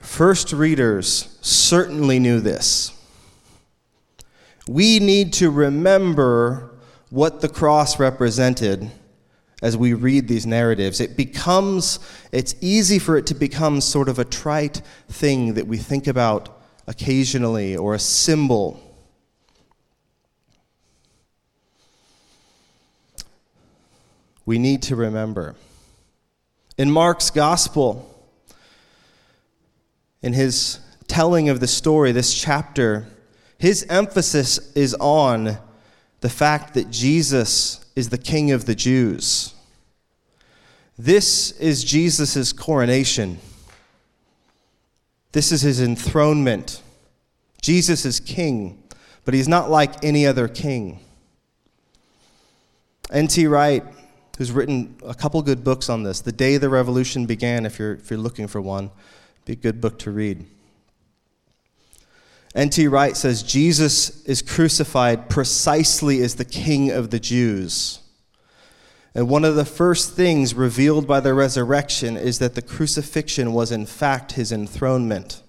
first 0.00 0.52
readers 0.52 1.38
certainly 1.40 2.20
knew 2.20 2.40
this. 2.40 2.92
We 4.68 5.00
need 5.00 5.32
to 5.34 5.50
remember 5.50 6.70
what 7.10 7.40
the 7.40 7.48
cross 7.48 7.98
represented 7.98 8.90
as 9.62 9.76
we 9.76 9.94
read 9.94 10.28
these 10.28 10.46
narratives. 10.46 11.00
It 11.00 11.16
becomes, 11.16 11.98
it's 12.30 12.54
easy 12.60 12.98
for 12.98 13.16
it 13.16 13.26
to 13.26 13.34
become 13.34 13.80
sort 13.80 14.08
of 14.08 14.18
a 14.18 14.24
trite 14.24 14.82
thing 15.08 15.54
that 15.54 15.66
we 15.66 15.78
think 15.78 16.06
about 16.06 16.60
occasionally 16.86 17.76
or 17.76 17.94
a 17.94 17.98
symbol. 17.98 18.82
We 24.44 24.58
need 24.58 24.82
to 24.82 24.96
remember. 24.96 25.54
In 26.78 26.90
Mark's 26.90 27.30
gospel, 27.30 28.12
in 30.20 30.34
his 30.34 30.80
telling 31.08 31.48
of 31.48 31.60
the 31.60 31.66
story, 31.66 32.12
this 32.12 32.34
chapter, 32.34 33.06
his 33.58 33.86
emphasis 33.88 34.72
is 34.74 34.94
on 35.00 35.58
the 36.20 36.28
fact 36.28 36.74
that 36.74 36.90
Jesus 36.90 37.85
is 37.96 38.10
the 38.10 38.18
King 38.18 38.52
of 38.52 38.66
the 38.66 38.74
Jews. 38.74 39.54
This 40.98 41.50
is 41.52 41.82
Jesus' 41.82 42.52
coronation. 42.52 43.38
This 45.32 45.52
is 45.52 45.62
his 45.62 45.80
enthronement. 45.80 46.82
Jesus 47.60 48.04
is 48.06 48.20
king, 48.20 48.82
but 49.24 49.34
he's 49.34 49.48
not 49.48 49.70
like 49.70 50.04
any 50.04 50.26
other 50.26 50.48
king. 50.48 51.00
N.T. 53.10 53.46
Wright, 53.46 53.84
who's 54.38 54.50
written 54.52 54.96
a 55.04 55.14
couple 55.14 55.40
good 55.42 55.62
books 55.62 55.88
on 55.88 56.02
this, 56.02 56.20
The 56.20 56.32
Day 56.32 56.56
the 56.56 56.68
Revolution 56.68 57.26
Began, 57.26 57.66
if 57.66 57.78
you're, 57.78 57.94
if 57.94 58.10
you're 58.10 58.18
looking 58.18 58.46
for 58.46 58.60
one, 58.60 58.90
be 59.44 59.52
a 59.52 59.56
good 59.56 59.80
book 59.80 59.98
to 60.00 60.10
read. 60.10 60.46
N.T. 62.56 62.88
Wright 62.88 63.14
says 63.14 63.42
Jesus 63.42 64.24
is 64.24 64.40
crucified 64.40 65.28
precisely 65.28 66.22
as 66.22 66.36
the 66.36 66.44
King 66.44 66.90
of 66.90 67.10
the 67.10 67.20
Jews. 67.20 68.00
And 69.14 69.28
one 69.28 69.44
of 69.44 69.56
the 69.56 69.66
first 69.66 70.14
things 70.14 70.54
revealed 70.54 71.06
by 71.06 71.20
the 71.20 71.34
resurrection 71.34 72.16
is 72.16 72.38
that 72.38 72.54
the 72.54 72.62
crucifixion 72.62 73.52
was, 73.52 73.70
in 73.70 73.84
fact, 73.84 74.32
his 74.32 74.52
enthronement. 74.52 75.42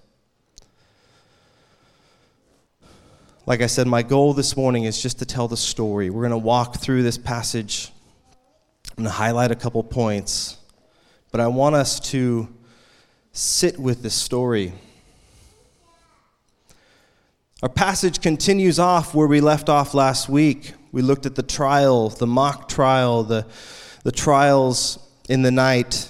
Like 3.46 3.62
I 3.62 3.66
said, 3.68 3.86
my 3.86 4.02
goal 4.02 4.34
this 4.34 4.54
morning 4.54 4.84
is 4.84 5.00
just 5.00 5.18
to 5.20 5.24
tell 5.24 5.48
the 5.48 5.56
story. 5.56 6.10
We're 6.10 6.28
going 6.28 6.30
to 6.32 6.36
walk 6.36 6.76
through 6.76 7.04
this 7.04 7.16
passage. 7.16 7.90
To 8.98 9.08
highlight 9.08 9.50
a 9.50 9.54
couple 9.54 9.82
points. 9.82 10.58
But 11.32 11.40
I 11.40 11.46
want 11.46 11.74
us 11.74 12.00
to 12.10 12.48
sit 13.32 13.78
with 13.78 14.02
this 14.02 14.14
story. 14.14 14.74
Our 17.60 17.68
passage 17.68 18.20
continues 18.20 18.78
off 18.78 19.16
where 19.16 19.26
we 19.26 19.40
left 19.40 19.68
off 19.68 19.92
last 19.92 20.28
week. 20.28 20.74
We 20.92 21.02
looked 21.02 21.26
at 21.26 21.34
the 21.34 21.42
trial, 21.42 22.08
the 22.08 22.26
mock 22.26 22.68
trial, 22.68 23.24
the, 23.24 23.46
the 24.04 24.12
trials 24.12 25.00
in 25.28 25.42
the 25.42 25.50
night. 25.50 26.08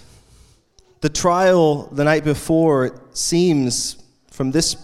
The 1.00 1.08
trial 1.08 1.86
the 1.86 2.04
night 2.04 2.22
before 2.22 3.00
seems 3.14 3.96
from 4.30 4.50
this 4.50 4.76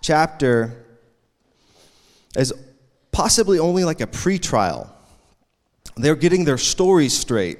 chapter 0.00 0.86
as 2.36 2.52
possibly 3.10 3.58
only 3.58 3.82
like 3.82 4.00
a 4.00 4.06
pre-trial. 4.06 4.96
They're 5.96 6.14
getting 6.14 6.44
their 6.44 6.58
stories 6.58 7.18
straight. 7.18 7.58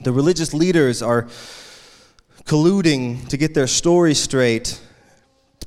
The 0.00 0.12
religious 0.12 0.54
leaders 0.54 1.02
are 1.02 1.28
colluding 2.44 3.28
to 3.28 3.36
get 3.36 3.52
their 3.52 3.66
story 3.66 4.14
straight 4.14 4.80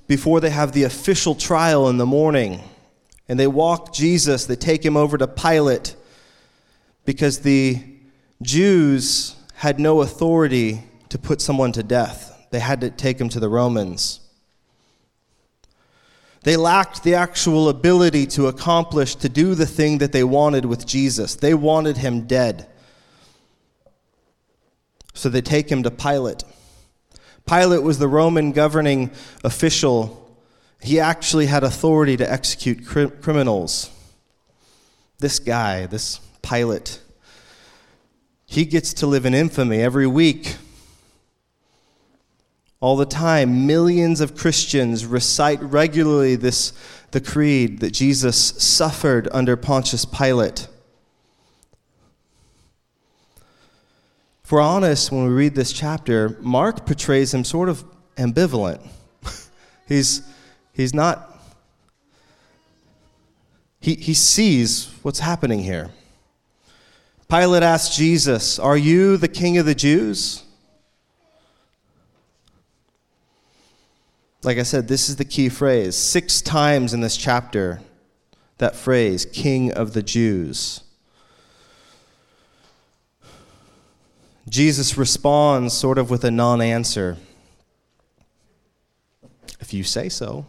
before 0.08 0.39
they 0.39 0.49
have 0.49 0.71
the 0.71 0.84
official 0.84 1.36
trial 1.36 1.88
in 1.89 1.97
the 1.97 2.06
morning. 2.06 2.62
And 3.30 3.39
they 3.39 3.47
walk 3.47 3.93
Jesus, 3.93 4.45
they 4.45 4.56
take 4.56 4.84
him 4.86 4.97
over 4.97 5.17
to 5.17 5.27
Pilate 5.27 5.95
because 7.06 7.39
the 7.39 7.82
Jews 8.41 9.36
had 9.56 9.80
no 9.80 10.01
authority 10.01 10.84
to 11.10 11.17
put 11.17 11.41
someone 11.41 11.71
to 11.73 11.84
death. 11.84 12.47
They 12.51 12.60
had 12.60 12.82
to 12.82 12.89
take 12.89 13.19
him 13.19 13.30
to 13.30 13.39
the 13.39 13.49
Romans. 13.49 14.19
They 16.43 16.58
lacked 16.58 17.04
the 17.04 17.15
actual 17.15 17.69
ability 17.69 18.25
to 18.27 18.47
accomplish, 18.47 19.15
to 19.15 19.30
do 19.30 19.54
the 19.54 19.67
thing 19.67 19.99
that 19.99 20.12
they 20.12 20.23
wanted 20.23 20.65
with 20.65 20.88
Jesus. 20.88 21.36
They 21.36 21.54
wanted 21.54 21.97
him 21.97 22.25
dead. 22.25 22.67
So 25.13 25.30
they 25.30 25.41
take 25.41 25.69
him 25.69 25.84
to 25.84 25.91
Pilate. 25.91 26.43
Pilate 27.47 27.84
was 27.84 27.99
the 27.99 28.08
Roman 28.08 28.51
governing 28.51 29.12
official. 29.43 30.38
He 30.82 30.99
actually 30.99 31.47
had 31.47 31.63
authority 31.63 32.17
to 32.17 32.32
execute 32.32 32.86
cri- 32.86 33.10
criminals. 33.10 33.89
This 35.19 35.39
guy, 35.39 35.86
this 35.86 36.19
Pilate, 36.41 36.99
he 38.45 38.65
gets 38.65 38.93
to 38.95 39.08
live 39.08 39.25
in 39.25 39.34
infamy 39.34 39.80
every 39.80 40.08
week. 40.08 40.58
All 42.80 42.97
the 42.97 43.06
time, 43.06 43.67
millions 43.67 44.21
of 44.21 44.36
Christians 44.36 45.06
recite 45.06 45.62
regularly 45.62 46.36
this 46.36 46.73
the 47.12 47.21
creed 47.21 47.80
that 47.82 47.91
Jesus 47.91 48.38
suffered 48.38 49.27
under 49.32 49.56
Pontius 49.56 50.06
Pilate. 50.06 50.67
If 54.52 54.56
we're 54.56 54.60
honest, 54.60 55.14
when 55.14 55.24
we 55.24 55.30
read 55.30 55.56
this 55.56 55.72
chapter, 55.72 56.36
Mark 56.42 56.86
portrays 56.86 57.34
him 57.34 57.46
sort 57.46 57.70
of 57.70 57.86
ambivalent. 58.18 58.86
he's, 59.88 60.24
he's 60.74 60.94
not 60.94 61.40
He, 63.80 63.96
he 63.96 64.14
sees 64.14 64.94
what's 65.04 65.20
happening 65.20 65.64
here. 65.64 65.92
Pilate 67.30 67.64
asked 67.64 67.96
Jesus, 67.96 68.60
Are 68.60 68.76
you 68.76 69.16
the 69.16 69.30
king 69.30 69.58
of 69.58 69.66
the 69.66 69.74
Jews? 69.74 70.44
Like 74.44 74.58
I 74.58 74.64
said, 74.64 74.90
this 74.90 75.08
is 75.08 75.16
the 75.16 75.24
key 75.24 75.48
phrase. 75.48 75.96
Six 75.96 76.42
times 76.42 76.94
in 76.94 77.00
this 77.00 77.16
chapter, 77.16 77.80
that 78.58 78.76
phrase, 78.76 79.24
king 79.24 79.72
of 79.72 79.94
the 79.94 80.04
Jews. 80.04 80.84
Jesus 84.49 84.97
responds 84.97 85.73
sort 85.73 85.97
of 85.97 86.10
with 86.10 86.23
a 86.23 86.32
non 86.32 86.62
answer. 86.62 87.17
If 89.60 89.73
you 89.73 89.84
say 89.84 90.10
so. 90.10 90.45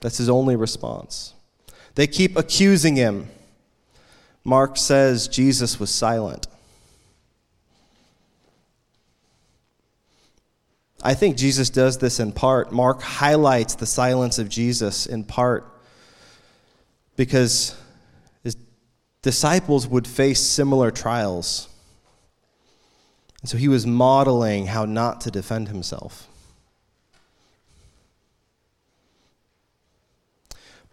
That's 0.00 0.18
his 0.18 0.28
only 0.28 0.56
response. 0.56 1.34
They 1.94 2.06
keep 2.06 2.36
accusing 2.36 2.96
him. 2.96 3.28
Mark 4.44 4.76
says 4.76 5.26
Jesus 5.28 5.80
was 5.80 5.90
silent. 5.90 6.46
I 11.02 11.14
think 11.14 11.36
Jesus 11.36 11.70
does 11.70 11.98
this 11.98 12.18
in 12.18 12.32
part. 12.32 12.72
Mark 12.72 13.02
highlights 13.02 13.74
the 13.74 13.86
silence 13.86 14.38
of 14.38 14.48
Jesus 14.48 15.06
in 15.06 15.24
part 15.24 15.66
because 17.16 17.76
his 18.42 18.56
disciples 19.22 19.86
would 19.86 20.06
face 20.06 20.40
similar 20.40 20.90
trials. 20.90 21.68
And 23.40 23.48
so 23.48 23.56
he 23.56 23.68
was 23.68 23.86
modeling 23.86 24.66
how 24.66 24.84
not 24.84 25.20
to 25.22 25.30
defend 25.30 25.68
himself. 25.68 26.26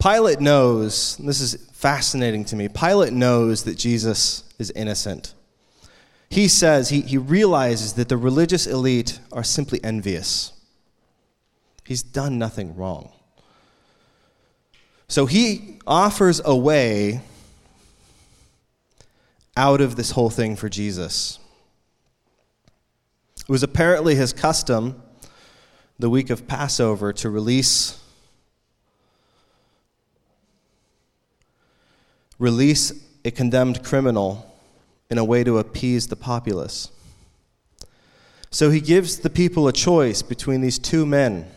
Pilate 0.01 0.39
knows, 0.39 1.17
this 1.17 1.41
is 1.41 1.55
fascinating 1.71 2.45
to 2.45 2.55
me, 2.55 2.67
Pilate 2.67 3.13
knows 3.13 3.63
that 3.63 3.77
Jesus 3.77 4.43
is 4.59 4.71
innocent. 4.71 5.33
He 6.29 6.47
says, 6.47 6.89
he, 6.89 7.01
he 7.01 7.17
realizes 7.17 7.93
that 7.93 8.09
the 8.09 8.17
religious 8.17 8.67
elite 8.67 9.19
are 9.31 9.43
simply 9.43 9.83
envious. 9.83 10.51
He's 11.85 12.03
done 12.03 12.37
nothing 12.37 12.75
wrong. 12.75 13.11
So 15.07 15.27
he 15.27 15.79
offers 15.85 16.41
a 16.43 16.55
way 16.55 17.21
out 19.55 19.81
of 19.81 19.95
this 19.95 20.11
whole 20.11 20.29
thing 20.29 20.55
for 20.55 20.67
Jesus. 20.67 21.39
It 23.47 23.51
was 23.51 23.61
apparently 23.61 24.15
his 24.15 24.33
custom 24.33 25.03
the 25.99 26.09
week 26.09 26.31
of 26.31 26.47
Passover 26.47 27.13
to 27.13 27.29
release 27.29 28.01
release 32.39 32.91
a 33.23 33.29
condemned 33.31 33.83
criminal 33.83 34.51
in 35.11 35.19
a 35.19 35.23
way 35.23 35.43
to 35.43 35.59
appease 35.59 36.07
the 36.07 36.15
populace. 36.15 36.89
So 38.49 38.71
he 38.71 38.81
gives 38.81 39.19
the 39.19 39.29
people 39.29 39.67
a 39.67 39.73
choice 39.73 40.23
between 40.23 40.61
these 40.61 40.79
two 40.79 41.05
men 41.05 41.51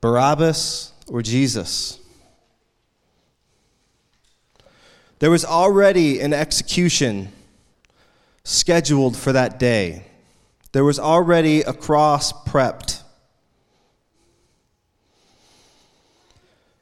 Barabbas 0.00 0.92
or 1.08 1.22
Jesus. 1.22 2.00
There 5.20 5.30
was 5.30 5.44
already 5.44 6.20
an 6.20 6.32
execution 6.32 7.32
scheduled 8.44 9.16
for 9.16 9.32
that 9.32 9.58
day. 9.58 10.06
There 10.72 10.84
was 10.84 10.98
already 10.98 11.60
a 11.60 11.72
cross 11.72 12.32
prepped. 12.32 13.02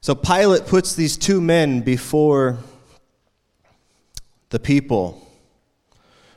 So 0.00 0.14
Pilate 0.14 0.66
puts 0.66 0.94
these 0.94 1.16
two 1.16 1.40
men 1.40 1.82
before 1.82 2.58
the 4.48 4.58
people. 4.58 5.26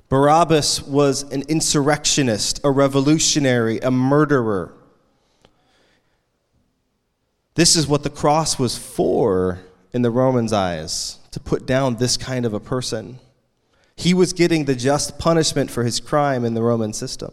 Barabbas 0.10 0.82
was 0.84 1.24
an 1.32 1.44
insurrectionist, 1.48 2.60
a 2.64 2.70
revolutionary, 2.70 3.80
a 3.80 3.90
murderer. 3.90 4.74
This 7.56 7.76
is 7.76 7.88
what 7.88 8.04
the 8.04 8.10
cross 8.10 8.60
was 8.60 8.78
for 8.78 9.60
in 9.92 10.02
the 10.02 10.12
Romans' 10.12 10.54
eyes 10.54 11.20
to 11.32 11.40
put 11.40 11.66
down 11.66 11.96
this 11.96 12.18
kind 12.18 12.46
of 12.46 12.54
a 12.54 12.60
person. 12.60 13.20
He 13.96 14.14
was 14.14 14.34
getting 14.34 14.66
the 14.66 14.76
just 14.76 15.20
punishment 15.20 15.70
for 15.70 15.84
his 15.84 16.00
crime 16.00 16.46
in 16.46 16.54
the 16.54 16.64
Roman 16.64 16.94
system. 16.94 17.32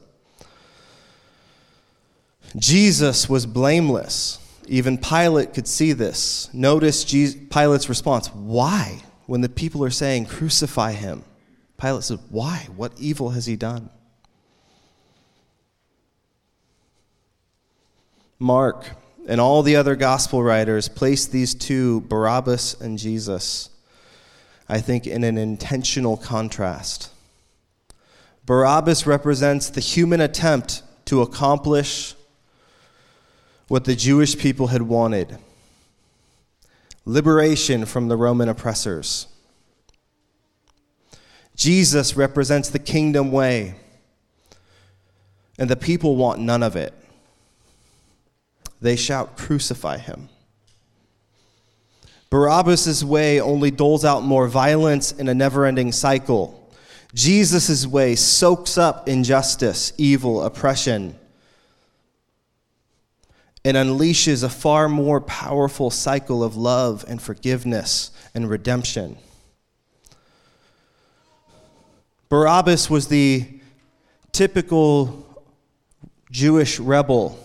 Jesus 2.56 3.28
was 3.28 3.46
blameless. 3.46 4.38
Even 4.66 4.98
Pilate 4.98 5.54
could 5.54 5.66
see 5.66 5.92
this. 5.92 6.52
Notice 6.52 7.04
Pilate's 7.04 7.88
response. 7.88 8.28
Why? 8.28 9.02
When 9.26 9.40
the 9.40 9.48
people 9.48 9.84
are 9.84 9.90
saying, 9.90 10.26
Crucify 10.26 10.92
him. 10.92 11.24
Pilate 11.80 12.04
says, 12.04 12.18
Why? 12.28 12.68
What 12.76 12.92
evil 12.98 13.30
has 13.30 13.46
he 13.46 13.56
done? 13.56 13.90
Mark 18.38 18.86
and 19.28 19.40
all 19.40 19.62
the 19.62 19.76
other 19.76 19.96
gospel 19.96 20.42
writers 20.42 20.88
place 20.88 21.26
these 21.26 21.54
two, 21.54 22.00
Barabbas 22.02 22.80
and 22.80 22.98
Jesus, 22.98 23.70
I 24.70 24.80
think, 24.80 25.04
in 25.04 25.24
an 25.24 25.36
intentional 25.36 26.16
contrast. 26.16 27.10
Barabbas 28.46 29.04
represents 29.04 29.68
the 29.68 29.80
human 29.80 30.20
attempt 30.20 30.84
to 31.06 31.22
accomplish 31.22 32.14
what 33.66 33.84
the 33.84 33.96
Jewish 33.96 34.38
people 34.38 34.68
had 34.68 34.82
wanted 34.82 35.38
liberation 37.04 37.84
from 37.84 38.06
the 38.06 38.16
Roman 38.16 38.48
oppressors. 38.48 39.26
Jesus 41.56 42.14
represents 42.16 42.68
the 42.68 42.78
kingdom 42.78 43.32
way, 43.32 43.74
and 45.58 45.68
the 45.68 45.76
people 45.76 46.14
want 46.14 46.40
none 46.40 46.62
of 46.62 46.76
it. 46.76 46.94
They 48.80 48.94
shout, 48.94 49.36
Crucify 49.36 49.98
him. 49.98 50.28
Barabbas' 52.30 53.02
way 53.02 53.40
only 53.40 53.72
doles 53.72 54.04
out 54.04 54.22
more 54.22 54.46
violence 54.46 55.10
in 55.10 55.28
a 55.28 55.34
never 55.34 55.66
ending 55.66 55.90
cycle. 55.90 56.56
Jesus' 57.12 57.86
way 57.88 58.14
soaks 58.14 58.78
up 58.78 59.08
injustice, 59.08 59.92
evil, 59.98 60.44
oppression, 60.44 61.18
and 63.64 63.76
unleashes 63.76 64.44
a 64.44 64.48
far 64.48 64.88
more 64.88 65.20
powerful 65.20 65.90
cycle 65.90 66.44
of 66.44 66.56
love 66.56 67.04
and 67.08 67.20
forgiveness 67.20 68.12
and 68.32 68.48
redemption. 68.48 69.16
Barabbas 72.28 72.88
was 72.88 73.08
the 73.08 73.60
typical 74.30 75.26
Jewish 76.30 76.78
rebel, 76.78 77.36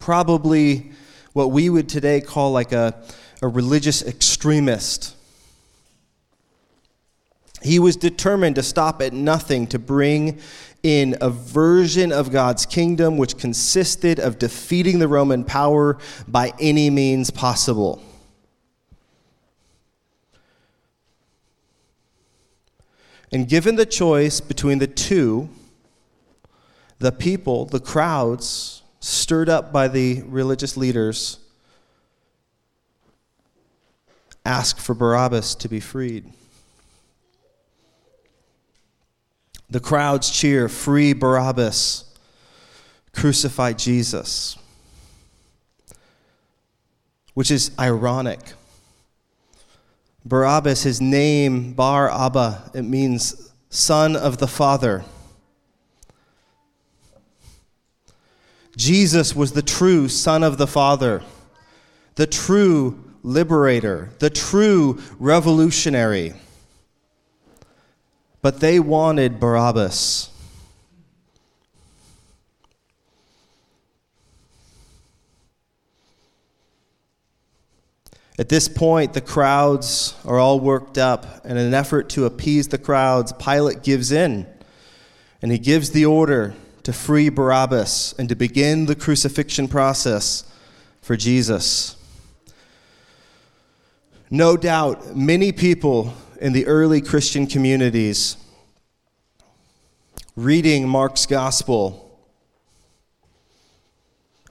probably 0.00 0.90
what 1.34 1.52
we 1.52 1.70
would 1.70 1.88
today 1.88 2.20
call 2.20 2.50
like 2.50 2.72
a 2.72 3.00
a 3.44 3.48
religious 3.48 4.02
extremist. 4.02 5.14
He 7.60 7.78
was 7.78 7.94
determined 7.94 8.56
to 8.56 8.62
stop 8.62 9.02
at 9.02 9.12
nothing 9.12 9.66
to 9.66 9.78
bring 9.78 10.40
in 10.82 11.14
a 11.20 11.28
version 11.28 12.10
of 12.10 12.32
God's 12.32 12.64
kingdom 12.64 13.18
which 13.18 13.36
consisted 13.36 14.18
of 14.18 14.38
defeating 14.38 14.98
the 14.98 15.08
Roman 15.08 15.44
power 15.44 15.98
by 16.26 16.54
any 16.58 16.88
means 16.88 17.30
possible. 17.30 18.02
And 23.30 23.46
given 23.46 23.76
the 23.76 23.84
choice 23.84 24.40
between 24.40 24.78
the 24.78 24.86
two, 24.86 25.50
the 26.98 27.12
people, 27.12 27.66
the 27.66 27.80
crowds, 27.80 28.82
stirred 29.00 29.50
up 29.50 29.70
by 29.70 29.88
the 29.88 30.22
religious 30.22 30.78
leaders, 30.78 31.43
ask 34.44 34.78
for 34.78 34.94
Barabbas 34.94 35.54
to 35.56 35.68
be 35.68 35.80
freed. 35.80 36.24
The 39.70 39.80
crowds 39.80 40.30
cheer, 40.30 40.68
Free 40.68 41.12
Barabbas, 41.12 42.04
crucify 43.12 43.72
Jesus. 43.72 44.56
Which 47.32 47.50
is 47.50 47.70
ironic. 47.78 48.40
Barabbas, 50.24 50.82
his 50.84 51.00
name, 51.00 51.72
Bar 51.72 52.10
Abba, 52.10 52.70
it 52.74 52.82
means 52.82 53.52
son 53.68 54.16
of 54.16 54.38
the 54.38 54.46
Father. 54.46 55.04
Jesus 58.76 59.36
was 59.36 59.52
the 59.52 59.62
true 59.62 60.08
Son 60.08 60.42
of 60.42 60.58
the 60.58 60.66
Father, 60.66 61.22
the 62.16 62.26
true 62.26 63.03
liberator, 63.24 64.10
the 64.20 64.30
true 64.30 65.00
revolutionary. 65.18 66.34
But 68.42 68.60
they 68.60 68.78
wanted 68.78 69.40
Barabbas. 69.40 70.30
At 78.36 78.48
this 78.48 78.68
point, 78.68 79.14
the 79.14 79.20
crowds 79.20 80.14
are 80.24 80.38
all 80.38 80.60
worked 80.60 80.98
up, 80.98 81.44
and 81.44 81.56
in 81.56 81.66
an 81.66 81.74
effort 81.74 82.08
to 82.10 82.26
appease 82.26 82.68
the 82.68 82.78
crowds, 82.78 83.32
Pilate 83.32 83.82
gives 83.82 84.12
in, 84.12 84.46
and 85.40 85.50
he 85.52 85.58
gives 85.58 85.90
the 85.90 86.04
order 86.04 86.54
to 86.82 86.92
free 86.92 87.28
Barabbas 87.28 88.14
and 88.18 88.28
to 88.28 88.34
begin 88.34 88.86
the 88.86 88.96
crucifixion 88.96 89.68
process 89.68 90.44
for 91.00 91.16
Jesus. 91.16 91.96
No 94.30 94.56
doubt, 94.56 95.14
many 95.16 95.52
people 95.52 96.14
in 96.40 96.52
the 96.52 96.66
early 96.66 97.00
Christian 97.00 97.46
communities 97.46 98.36
reading 100.36 100.88
Mark's 100.88 101.26
gospel 101.26 102.18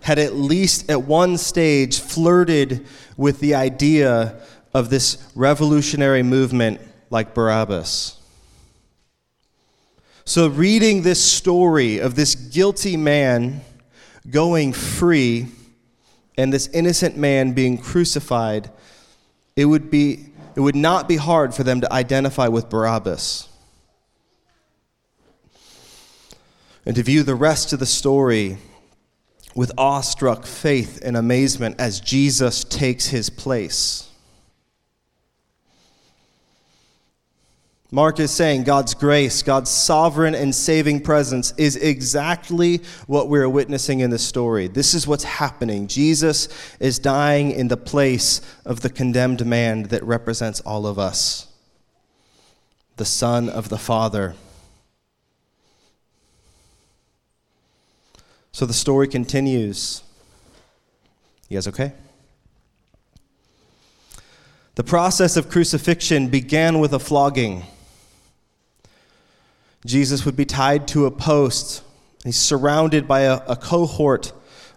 had 0.02 0.20
at 0.20 0.36
least 0.36 0.90
at 0.90 1.02
one 1.04 1.38
stage 1.38 2.00
flirted 2.00 2.86
with 3.18 3.40
the 3.40 3.56
idea 3.56 4.40
of 4.74 4.90
this 4.90 5.32
revolutionary 5.36 6.24
movement 6.24 6.80
like 7.10 7.34
Barabbas. 7.34 8.20
So, 10.26 10.48
reading 10.48 11.02
this 11.02 11.22
story 11.22 12.00
of 12.00 12.16
this 12.16 12.36
guilty 12.36 12.96
man 12.96 13.62
going 14.30 14.72
free 14.72 15.48
and 16.38 16.52
this 16.52 16.68
innocent 16.68 17.18
man 17.18 17.54
being 17.54 17.78
crucified, 17.78 18.70
it 19.56 19.66
would, 19.66 19.92
be, 19.92 20.32
it 20.56 20.60
would 20.60 20.76
not 20.76 21.08
be 21.08 21.18
hard 21.18 21.54
for 21.54 21.64
them 21.64 21.82
to 21.82 21.92
identify 21.94 22.48
with 22.48 22.70
Barabbas. 22.70 23.50
And 26.86 26.96
to 26.96 27.04
view 27.04 27.24
the 27.24 27.36
rest 27.36 27.72
of 27.72 27.80
the 27.80 27.86
story 27.86 28.58
with 29.56 29.72
awestruck 29.78 30.46
faith 30.46 31.00
and 31.04 31.16
amazement 31.16 31.76
as 31.80 32.00
Jesus 32.00 32.64
takes 32.64 33.08
his 33.08 33.30
place. 33.30 34.10
Mark 37.94 38.20
is 38.20 38.32
saying 38.32 38.64
God's 38.64 38.96
grace, 38.96 39.44
God's 39.44 39.70
sovereign 39.70 40.34
and 40.34 40.56
saving 40.56 41.02
presence 41.02 41.54
is 41.58 41.76
exactly 41.76 42.78
what 43.06 43.30
we're 43.30 43.48
witnessing 43.48 44.00
in 44.00 44.10
this 44.10 44.26
story. 44.26 44.68
This 44.68 44.96
is 44.96 45.06
what's 45.06 45.24
happening. 45.24 45.86
Jesus 45.86 46.50
is 46.80 46.98
dying 46.98 47.52
in 47.52 47.68
the 47.68 47.78
place 47.78 48.42
of 48.66 48.82
the 48.82 48.90
condemned 48.90 49.46
man 49.46 49.84
that 49.84 50.04
represents 50.04 50.60
all 50.62 50.88
of 50.88 50.98
us, 50.98 51.54
the 52.98 53.06
Son 53.06 53.48
of 53.48 53.70
the 53.70 53.78
Father. 53.78 54.34
So 58.54 58.66
the 58.66 58.74
story 58.74 59.08
continues. 59.08 60.02
You 61.48 61.58
guys 61.58 61.68
okay? 61.68 61.94
The 64.74 64.84
process 64.84 65.38
of 65.38 65.48
crucifixion 65.48 66.30
began 66.30 66.80
with 66.80 66.92
a 66.92 67.00
flogging. 67.00 67.68
Jesus 69.86 70.26
would 70.26 70.36
be 70.36 70.46
tied 70.46 70.88
to 70.90 71.06
a 71.06 71.12
post. 71.12 71.84
He's 72.24 72.38
surrounded 72.38 73.08
by 73.08 73.22
a, 73.22 73.42
a 73.48 73.56
cohort 73.56 74.32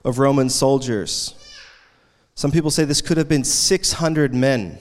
of 0.05 0.19
Roman 0.19 0.49
soldiers. 0.49 1.35
Some 2.35 2.51
people 2.51 2.71
say 2.71 2.85
this 2.85 3.01
could 3.01 3.16
have 3.16 3.29
been 3.29 3.45
600 3.45 4.35
men 4.35 4.79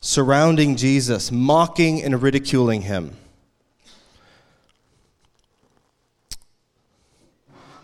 surrounding 0.00 0.76
Jesus, 0.76 1.32
mocking 1.32 2.02
and 2.02 2.22
ridiculing 2.22 2.82
him. 2.82 3.16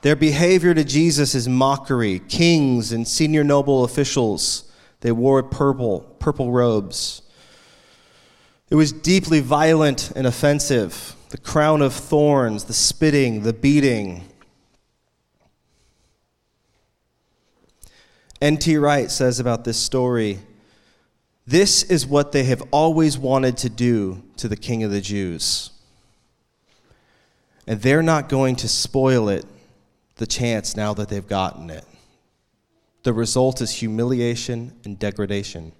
Their 0.02 0.16
behavior 0.16 0.72
to 0.74 0.84
Jesus 0.84 1.34
is 1.34 1.48
mockery. 1.48 2.20
Kings 2.20 2.92
and 2.92 3.06
senior 3.06 3.44
noble 3.44 3.84
officials, 3.84 4.70
they 5.00 5.12
wore 5.12 5.42
purple, 5.42 6.00
purple 6.18 6.52
robes. 6.52 7.22
It 8.70 8.76
was 8.76 8.92
deeply 8.92 9.40
violent 9.40 10.12
and 10.14 10.26
offensive. 10.26 11.16
The 11.30 11.38
crown 11.38 11.82
of 11.82 11.92
thorns, 11.92 12.64
the 12.64 12.72
spitting, 12.72 13.42
the 13.42 13.52
beating. 13.52 14.24
N.T. 18.40 18.76
Wright 18.78 19.10
says 19.10 19.38
about 19.38 19.64
this 19.64 19.76
story 19.76 20.38
this 21.50 21.82
is 21.82 22.06
what 22.06 22.30
they 22.30 22.44
have 22.44 22.62
always 22.70 23.18
wanted 23.18 23.56
to 23.58 23.68
do 23.68 24.22
to 24.36 24.46
the 24.46 24.56
King 24.56 24.84
of 24.84 24.92
the 24.92 25.00
Jews. 25.00 25.70
And 27.66 27.82
they're 27.82 28.04
not 28.04 28.28
going 28.28 28.54
to 28.56 28.68
spoil 28.68 29.28
it 29.28 29.44
the 30.14 30.28
chance 30.28 30.76
now 30.76 30.94
that 30.94 31.08
they've 31.08 31.26
gotten 31.26 31.68
it. 31.68 31.84
The 33.02 33.12
result 33.12 33.60
is 33.60 33.72
humiliation 33.72 34.72
and 34.84 34.96
degradation. 34.96 35.72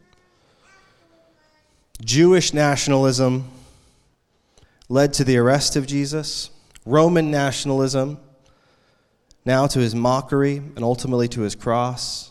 Jewish 2.04 2.54
nationalism 2.54 3.48
led 4.88 5.12
to 5.14 5.24
the 5.24 5.36
arrest 5.36 5.76
of 5.76 5.86
Jesus, 5.86 6.50
Roman 6.84 7.30
nationalism, 7.30 8.18
now 9.44 9.66
to 9.66 9.78
his 9.78 9.94
mockery, 9.94 10.56
and 10.56 10.82
ultimately 10.82 11.28
to 11.28 11.42
his 11.42 11.54
cross. 11.54 12.30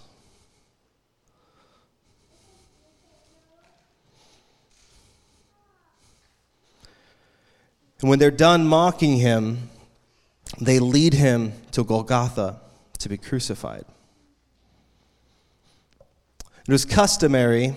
And 8.01 8.09
when 8.09 8.19
they're 8.19 8.31
done 8.31 8.65
mocking 8.65 9.17
him, 9.17 9.69
they 10.59 10.79
lead 10.79 11.13
him 11.13 11.53
to 11.71 11.83
Golgotha 11.83 12.59
to 12.97 13.09
be 13.09 13.17
crucified. 13.17 13.85
It 16.67 16.71
was 16.71 16.85
customary 16.85 17.75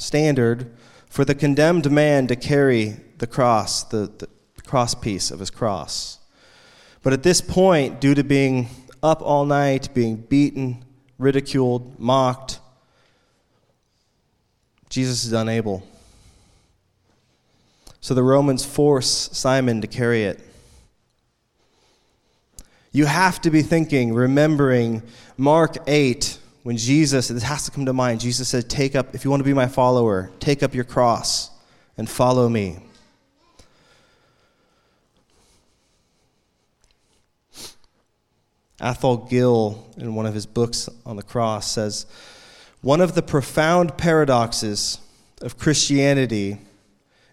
standard 0.00 0.74
for 1.08 1.24
the 1.24 1.34
condemned 1.34 1.90
man 1.90 2.26
to 2.28 2.36
carry 2.36 2.96
the 3.18 3.26
cross, 3.26 3.84
the, 3.84 4.10
the 4.18 4.28
cross 4.66 4.94
piece 4.94 5.30
of 5.30 5.40
his 5.40 5.50
cross. 5.50 6.18
But 7.02 7.12
at 7.12 7.22
this 7.22 7.40
point, 7.40 8.00
due 8.00 8.14
to 8.14 8.24
being 8.24 8.68
up 9.02 9.22
all 9.22 9.44
night, 9.44 9.92
being 9.94 10.16
beaten, 10.16 10.84
ridiculed, 11.18 11.98
mocked, 11.98 12.60
Jesus 14.88 15.24
is 15.24 15.32
unable. 15.32 15.86
So 18.00 18.14
the 18.14 18.22
Romans 18.22 18.64
force 18.64 19.30
Simon 19.32 19.80
to 19.82 19.86
carry 19.86 20.24
it. 20.24 20.40
You 22.92 23.06
have 23.06 23.40
to 23.42 23.50
be 23.50 23.62
thinking, 23.62 24.14
remembering 24.14 25.02
Mark 25.36 25.76
8, 25.86 26.39
when 26.62 26.76
Jesus, 26.76 27.28
this 27.28 27.42
has 27.42 27.64
to 27.64 27.70
come 27.70 27.86
to 27.86 27.92
mind, 27.92 28.20
Jesus 28.20 28.48
said, 28.48 28.68
Take 28.68 28.94
up, 28.94 29.14
if 29.14 29.24
you 29.24 29.30
want 29.30 29.40
to 29.40 29.44
be 29.44 29.54
my 29.54 29.66
follower, 29.66 30.30
take 30.40 30.62
up 30.62 30.74
your 30.74 30.84
cross 30.84 31.50
and 31.96 32.08
follow 32.08 32.48
me. 32.48 32.78
Athol 38.80 39.18
Gill, 39.28 39.86
in 39.98 40.14
one 40.14 40.26
of 40.26 40.34
his 40.34 40.46
books 40.46 40.88
on 41.04 41.16
the 41.16 41.22
cross, 41.22 41.70
says 41.70 42.06
one 42.80 43.00
of 43.02 43.14
the 43.14 43.22
profound 43.22 43.98
paradoxes 43.98 44.98
of 45.42 45.58
Christianity 45.58 46.58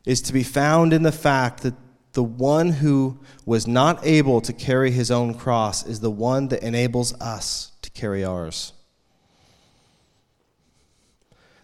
is 0.06 0.22
to 0.24 0.34
be 0.34 0.44
found 0.44 0.92
in 0.92 1.04
the 1.04 1.12
fact 1.12 1.64
that 1.64 1.74
the 2.14 2.24
one 2.24 2.70
who 2.70 3.20
was 3.46 3.68
not 3.68 4.06
able 4.06 4.42
to 4.42 4.52
carry 4.52 4.92
his 4.92 5.12
own 5.12 5.34
cross 5.34 5.86
is 5.86 6.00
the 6.00 6.12
one 6.12 6.48
that 6.50 6.64
enables 6.64 7.14
us 7.22 7.72
to 7.82 7.90
carry 7.92 8.26
ours. 8.26 8.74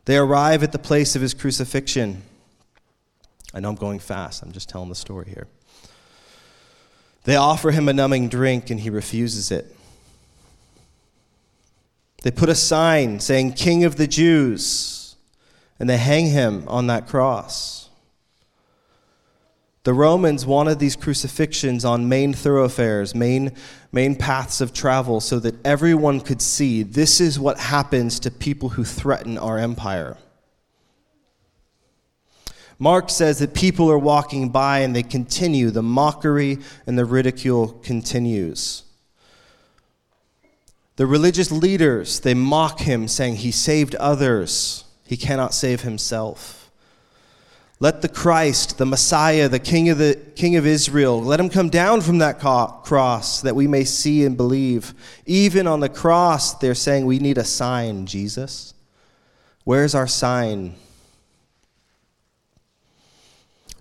They 0.05 0.17
arrive 0.17 0.63
at 0.63 0.71
the 0.71 0.79
place 0.79 1.15
of 1.15 1.21
his 1.21 1.33
crucifixion. 1.33 2.23
I 3.53 3.59
know 3.59 3.69
I'm 3.69 3.75
going 3.75 3.99
fast, 3.99 4.43
I'm 4.43 4.51
just 4.51 4.69
telling 4.69 4.89
the 4.89 4.95
story 4.95 5.27
here. 5.29 5.47
They 7.23 7.35
offer 7.35 7.71
him 7.71 7.87
a 7.87 7.93
numbing 7.93 8.27
drink 8.27 8.69
and 8.69 8.79
he 8.79 8.89
refuses 8.89 9.51
it. 9.51 9.73
They 12.23 12.31
put 12.31 12.49
a 12.49 12.55
sign 12.55 13.19
saying, 13.19 13.53
King 13.53 13.83
of 13.83 13.97
the 13.97 14.07
Jews, 14.07 15.15
and 15.79 15.89
they 15.89 15.97
hang 15.97 16.27
him 16.27 16.63
on 16.67 16.87
that 16.87 17.07
cross. 17.07 17.82
The 19.83 19.93
Romans 19.93 20.45
wanted 20.45 20.79
these 20.79 20.95
crucifixions 20.95 21.83
on 21.83 22.07
main 22.07 22.33
thoroughfares, 22.33 23.13
main, 23.13 23.51
main 23.91 24.15
paths 24.15 24.61
of 24.61 24.73
travel, 24.73 25.19
so 25.19 25.39
that 25.39 25.55
everyone 25.65 26.21
could 26.21 26.41
see 26.41 26.83
this 26.83 27.19
is 27.19 27.37
what 27.37 27.59
happens 27.59 28.19
to 28.21 28.31
people 28.31 28.69
who 28.69 28.85
threaten 28.85 29.37
our 29.37 29.57
empire. 29.57 30.17
Mark 32.79 33.09
says 33.09 33.39
that 33.39 33.53
people 33.53 33.91
are 33.91 33.99
walking 33.99 34.49
by 34.49 34.79
and 34.79 34.95
they 34.95 35.03
continue, 35.03 35.69
the 35.69 35.83
mockery 35.83 36.59
and 36.87 36.97
the 36.97 37.05
ridicule 37.05 37.67
continues. 37.83 38.83
The 40.95 41.05
religious 41.05 41.51
leaders, 41.51 42.21
they 42.21 42.33
mock 42.33 42.79
him, 42.81 43.07
saying, 43.07 43.37
He 43.37 43.51
saved 43.51 43.95
others, 43.95 44.85
he 45.05 45.17
cannot 45.17 45.53
save 45.53 45.81
himself. 45.81 46.62
Let 47.79 48.01
the 48.01 48.07
Christ, 48.07 48.77
the 48.77 48.85
Messiah, 48.85 49.49
the 49.49 49.59
King 49.59 49.89
of, 49.89 49.97
the, 49.97 50.17
King 50.35 50.55
of 50.55 50.65
Israel, 50.65 51.21
let 51.21 51.39
him 51.39 51.49
come 51.49 51.69
down 51.69 52.01
from 52.01 52.19
that 52.19 52.39
cross 52.39 53.41
that 53.41 53.55
we 53.55 53.67
may 53.67 53.83
see 53.83 54.23
and 54.23 54.37
believe. 54.37 54.93
Even 55.25 55.67
on 55.67 55.79
the 55.79 55.89
cross, 55.89 56.53
they're 56.55 56.75
saying 56.75 57.05
we 57.05 57.19
need 57.19 57.37
a 57.37 57.43
sign, 57.43 58.05
Jesus. 58.05 58.73
Where's 59.63 59.95
our 59.95 60.07
sign? 60.07 60.75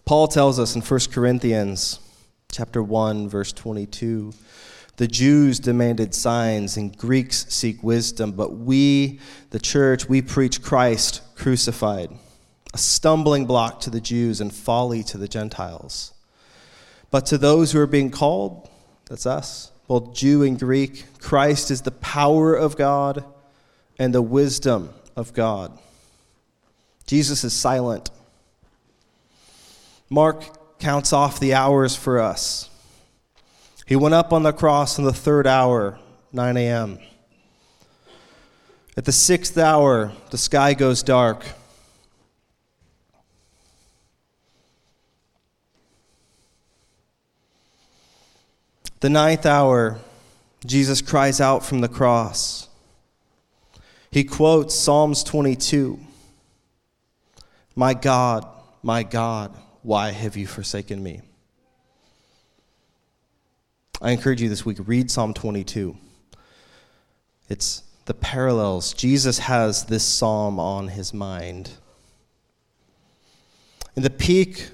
Paul 0.04 0.26
tells 0.28 0.58
us 0.58 0.74
in 0.74 0.82
1 0.82 1.00
Corinthians 1.12 2.00
chapter 2.50 2.82
1 2.82 3.30
verse 3.30 3.50
22 3.50 4.34
the 4.98 5.08
Jews 5.08 5.58
demanded 5.58 6.14
signs 6.14 6.76
and 6.76 6.94
Greeks 6.98 7.46
seek 7.48 7.82
wisdom 7.82 8.32
but 8.32 8.52
we 8.52 9.20
the 9.50 9.58
church 9.58 10.06
we 10.06 10.20
preach 10.20 10.60
Christ 10.60 11.22
crucified 11.34 12.10
a 12.72 12.78
stumbling 12.78 13.46
block 13.46 13.80
to 13.80 13.90
the 13.90 14.00
Jews 14.00 14.40
and 14.40 14.52
folly 14.52 15.02
to 15.04 15.18
the 15.18 15.28
Gentiles 15.28 16.12
but 17.10 17.26
to 17.26 17.38
those 17.38 17.72
who 17.72 17.80
are 17.80 17.86
being 17.86 18.10
called 18.10 18.68
that's 19.06 19.26
us 19.26 19.70
both 19.88 20.14
Jew 20.14 20.42
and 20.42 20.58
Greek 20.58 21.04
Christ 21.18 21.70
is 21.70 21.82
the 21.82 21.90
power 21.90 22.54
of 22.54 22.76
God 22.76 23.24
and 23.98 24.14
the 24.14 24.22
wisdom 24.22 24.90
of 25.16 25.32
God 25.32 25.78
Jesus 27.06 27.44
is 27.44 27.52
silent 27.52 28.10
Mark 30.12 30.78
counts 30.78 31.14
off 31.14 31.40
the 31.40 31.54
hours 31.54 31.96
for 31.96 32.20
us. 32.20 32.68
He 33.86 33.96
went 33.96 34.14
up 34.14 34.30
on 34.30 34.42
the 34.42 34.52
cross 34.52 34.98
in 34.98 35.04
the 35.04 35.12
third 35.14 35.46
hour, 35.46 35.98
9 36.34 36.56
a.m. 36.58 36.98
At 38.94 39.06
the 39.06 39.12
sixth 39.12 39.56
hour, 39.56 40.12
the 40.28 40.36
sky 40.36 40.74
goes 40.74 41.02
dark. 41.02 41.46
The 49.02 49.10
ninth 49.10 49.46
hour, 49.46 49.98
Jesus 50.64 51.02
cries 51.02 51.40
out 51.40 51.64
from 51.64 51.80
the 51.80 51.88
cross. 51.88 52.68
He 54.12 54.22
quotes 54.22 54.76
Psalms 54.76 55.24
22 55.24 55.98
My 57.74 57.94
God, 57.94 58.46
my 58.80 59.02
God 59.02 59.56
why 59.82 60.12
have 60.12 60.36
you 60.36 60.46
forsaken 60.46 61.02
me? 61.02 61.20
I 64.00 64.12
encourage 64.12 64.40
you 64.40 64.48
this 64.48 64.64
week, 64.64 64.78
read 64.86 65.10
Psalm 65.10 65.34
22. 65.34 65.96
It's 67.48 67.82
the 68.04 68.14
parallels. 68.14 68.92
Jesus 68.92 69.40
has 69.40 69.86
this 69.86 70.04
psalm 70.04 70.60
on 70.60 70.86
his 70.86 71.12
mind. 71.12 71.70
In 73.96 74.04
the 74.04 74.10
peak 74.10 74.70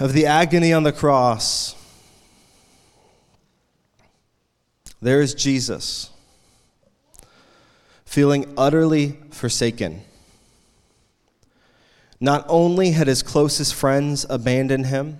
of 0.00 0.12
the 0.12 0.26
agony 0.26 0.72
on 0.72 0.82
the 0.82 0.92
cross, 0.92 1.74
there 5.00 5.20
is 5.20 5.34
Jesus, 5.34 6.10
feeling 8.04 8.52
utterly 8.56 9.18
forsaken. 9.30 10.02
Not 12.20 12.44
only 12.48 12.92
had 12.92 13.08
his 13.08 13.22
closest 13.22 13.74
friends 13.74 14.24
abandoned 14.30 14.86
him, 14.86 15.18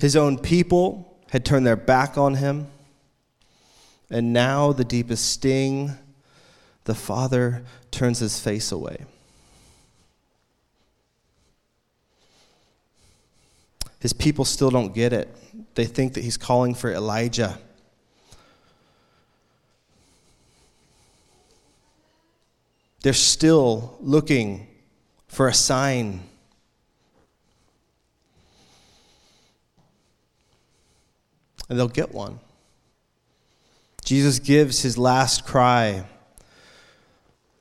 his 0.00 0.16
own 0.16 0.38
people 0.38 1.16
had 1.30 1.44
turned 1.44 1.66
their 1.66 1.76
back 1.76 2.18
on 2.18 2.34
him, 2.34 2.66
and 4.10 4.32
now 4.32 4.72
the 4.72 4.84
deepest 4.84 5.30
sting, 5.30 5.92
the 6.84 6.94
Father 6.94 7.62
turns 7.92 8.18
his 8.18 8.40
face 8.40 8.72
away. 8.72 9.04
His 14.00 14.12
people 14.12 14.44
still 14.44 14.70
don't 14.70 14.94
get 14.94 15.12
it. 15.12 15.28
They 15.74 15.84
think 15.84 16.14
that 16.14 16.24
he's 16.24 16.36
calling 16.36 16.74
for 16.74 16.90
Elijah. 16.90 17.58
They're 23.02 23.12
still 23.12 23.96
looking 24.00 24.66
for 25.28 25.48
a 25.48 25.54
sign. 25.54 26.22
And 31.68 31.78
they'll 31.78 31.88
get 31.88 32.12
one. 32.12 32.40
Jesus 34.04 34.38
gives 34.38 34.82
his 34.82 34.98
last 34.98 35.46
cry. 35.46 36.04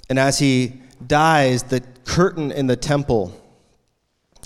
And 0.10 0.18
as 0.18 0.40
he 0.40 0.82
dies, 1.06 1.64
the 1.64 1.82
curtain 2.06 2.52
in 2.52 2.68
the 2.68 2.76
temple, 2.76 3.39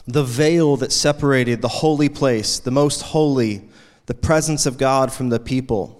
the 0.08 0.24
veil 0.24 0.78
that 0.78 0.92
separated 0.92 1.62
the 1.62 1.68
holy 1.68 2.10
place, 2.10 2.60
the 2.60 2.72
most 2.72 3.02
holy, 3.02 3.70
the 4.06 4.14
presence 4.14 4.66
of 4.66 4.78
God 4.78 5.12
from 5.12 5.30
the 5.30 5.40
people, 5.40 6.00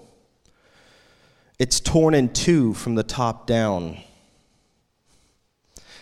it's 1.58 1.80
torn 1.80 2.14
in 2.14 2.32
two 2.32 2.74
from 2.74 2.94
the 2.94 3.02
top 3.02 3.46
down. 3.46 3.98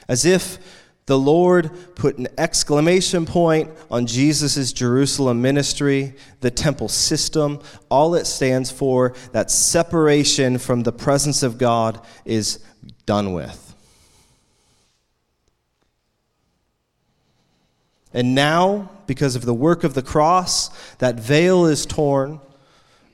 As 0.09 0.25
if 0.25 0.59
the 1.07 1.19
Lord 1.19 1.71
put 1.97 2.17
an 2.19 2.29
exclamation 2.39 3.27
point 3.27 3.71
on 3.91 4.07
Jesus' 4.07 4.73
Jerusalem 4.73 5.43
ministry, 5.43 6.15
the 6.41 6.51
temple 6.51 6.89
system. 6.89 7.61
All 7.89 8.15
it 8.15 8.27
stands 8.27 8.71
for, 8.71 9.15
that 9.33 9.51
separation 9.51 10.59
from 10.59 10.85
the 10.85 10.93
presence 10.93 11.43
of 11.43 11.59
God, 11.59 12.01
is 12.25 12.61
done 13.05 13.33
with. 13.33 13.72
And 18.15 18.35
now, 18.35 18.91
because 19.07 19.37
of 19.37 19.45
the 19.45 19.55
work 19.55 19.85
of 19.85 19.95
the 19.95 20.03
cross, 20.03 20.69
that 20.97 21.17
veil 21.17 21.65
is 21.67 21.87
torn, 21.87 22.41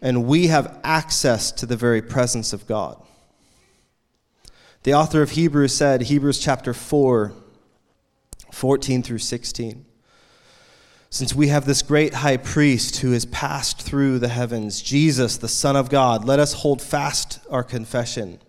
and 0.03 0.27
we 0.27 0.49
have 0.49 0.79
access 0.83 1.53
to 1.53 1.67
the 1.67 1.77
very 1.77 2.03
presence 2.03 2.53
of 2.53 2.67
God. 2.67 3.01
The 4.83 4.95
author 4.95 5.23
of 5.23 5.33
Hebrews 5.33 5.75
said, 5.75 6.03
Hebrews 6.03 6.39
chapter 6.39 6.73
4, 6.73 7.33
14 8.53 9.03
through 9.03 9.19
16. 9.19 9.85
Since 11.11 11.35
we 11.35 11.49
have 11.49 11.65
this 11.65 11.83
great 11.83 12.15
high 12.15 12.37
priest 12.37 12.99
who 12.99 13.13
has 13.13 13.25
passed 13.27 13.81
through 13.81 14.19
the 14.19 14.29
heavens, 14.29 14.83
Jesus, 14.83 15.37
the 15.37 15.49
Son 15.49 15.75
of 15.75 15.89
God, 15.89 16.25
let 16.25 16.39
us 16.39 16.53
hold 16.53 16.83
fast 16.83 17.41
our 17.51 17.65
confession. 17.65 18.41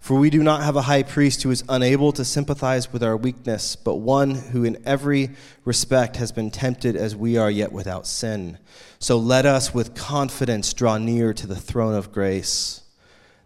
For 0.00 0.18
we 0.18 0.30
do 0.30 0.42
not 0.42 0.62
have 0.62 0.76
a 0.76 0.82
high 0.82 1.02
priest 1.02 1.42
who 1.42 1.50
is 1.50 1.64
unable 1.68 2.12
to 2.12 2.24
sympathize 2.24 2.92
with 2.92 3.02
our 3.02 3.16
weakness, 3.16 3.74
but 3.74 3.96
one 3.96 4.36
who 4.36 4.62
in 4.62 4.80
every 4.84 5.30
respect 5.64 6.16
has 6.16 6.30
been 6.30 6.50
tempted 6.50 6.94
as 6.94 7.16
we 7.16 7.36
are, 7.36 7.50
yet 7.50 7.72
without 7.72 8.06
sin. 8.06 8.58
So 9.00 9.18
let 9.18 9.46
us 9.46 9.74
with 9.74 9.94
confidence 9.94 10.72
draw 10.72 10.98
near 10.98 11.34
to 11.34 11.46
the 11.46 11.56
throne 11.56 11.94
of 11.94 12.12
grace, 12.12 12.82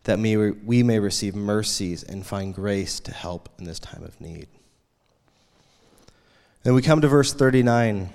that 0.05 0.19
we 0.19 0.83
may 0.83 0.99
receive 0.99 1.35
mercies 1.35 2.03
and 2.03 2.27
find 2.27 2.55
grace 2.55 3.01
to 3.01 3.13
help 3.13 3.49
in 3.59 3.65
this 3.65 3.79
time 3.79 4.03
of 4.03 4.21
need. 4.21 4.47
Then 6.63 6.75
we 6.75 6.83
come 6.83 7.01
to 7.01 7.09
verse 7.09 7.33
39. 7.33 8.11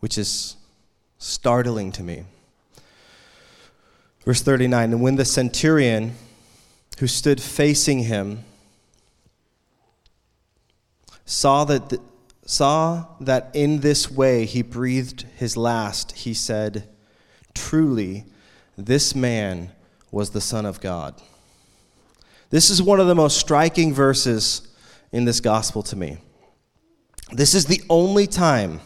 Which 0.00 0.18
is 0.18 0.56
startling 1.20 1.92
to 1.92 2.02
me. 2.02 2.24
Verse 4.24 4.42
39 4.42 4.92
And 4.92 5.02
when 5.02 5.16
the 5.16 5.24
centurion 5.24 6.14
who 6.98 7.06
stood 7.06 7.40
facing 7.40 8.00
him 8.00 8.44
saw 11.24 11.64
that, 11.64 12.00
saw 12.44 13.06
that 13.20 13.50
in 13.54 13.80
this 13.80 14.10
way 14.10 14.46
he 14.46 14.62
breathed 14.62 15.26
his 15.36 15.56
last, 15.56 16.12
he 16.12 16.34
said, 16.34 16.88
Truly, 17.54 18.24
this 18.76 19.14
man 19.14 19.70
was 20.10 20.30
the 20.30 20.40
Son 20.40 20.66
of 20.66 20.80
God. 20.80 21.20
This 22.48 22.70
is 22.70 22.82
one 22.82 22.98
of 22.98 23.06
the 23.06 23.14
most 23.14 23.38
striking 23.38 23.94
verses 23.94 24.66
in 25.12 25.24
this 25.24 25.40
gospel 25.40 25.82
to 25.84 25.96
me. 25.96 26.18
This 27.32 27.54
is 27.54 27.66
the 27.66 27.82
only 27.88 28.26
time 28.26 28.80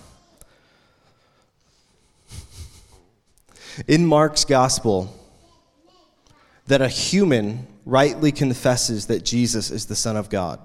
in 3.87 4.07
Mark's 4.07 4.45
gospel 4.45 5.15
that 6.67 6.81
a 6.81 6.89
human 6.89 7.67
rightly 7.85 8.33
confesses 8.33 9.07
that 9.07 9.25
Jesus 9.25 9.71
is 9.71 9.87
the 9.87 9.97
Son 9.97 10.17
of 10.17 10.31
God. 10.31 10.61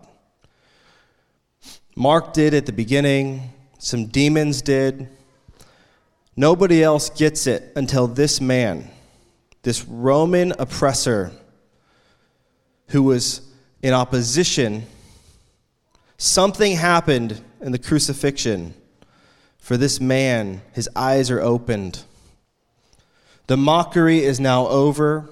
Mark 1.96 2.34
did 2.34 2.54
at 2.54 2.66
the 2.66 2.72
beginning, 2.72 3.52
some 3.78 4.06
demons 4.06 4.62
did. 4.62 5.10
Nobody 6.36 6.82
else 6.82 7.10
gets 7.10 7.48
it 7.48 7.74
until 7.76 8.08
this 8.08 8.40
man, 8.40 8.90
this 9.64 9.86
Roman 9.86 10.54
oppressor 10.58 11.32
who 12.88 13.04
was 13.04 13.42
in 13.82 13.94
opposition, 13.94 14.84
something 16.18 16.76
happened 16.76 17.42
in 17.62 17.72
the 17.72 17.80
crucifixion. 17.80 18.74
For 19.58 19.78
this 19.78 20.00
man, 20.00 20.62
his 20.74 20.90
eyes 20.96 21.30
are 21.30 21.42
opened. 21.42 22.04
The 23.50 23.58
mockery 23.58 24.20
is 24.20 24.40
now 24.40 24.68
over. 24.68 25.28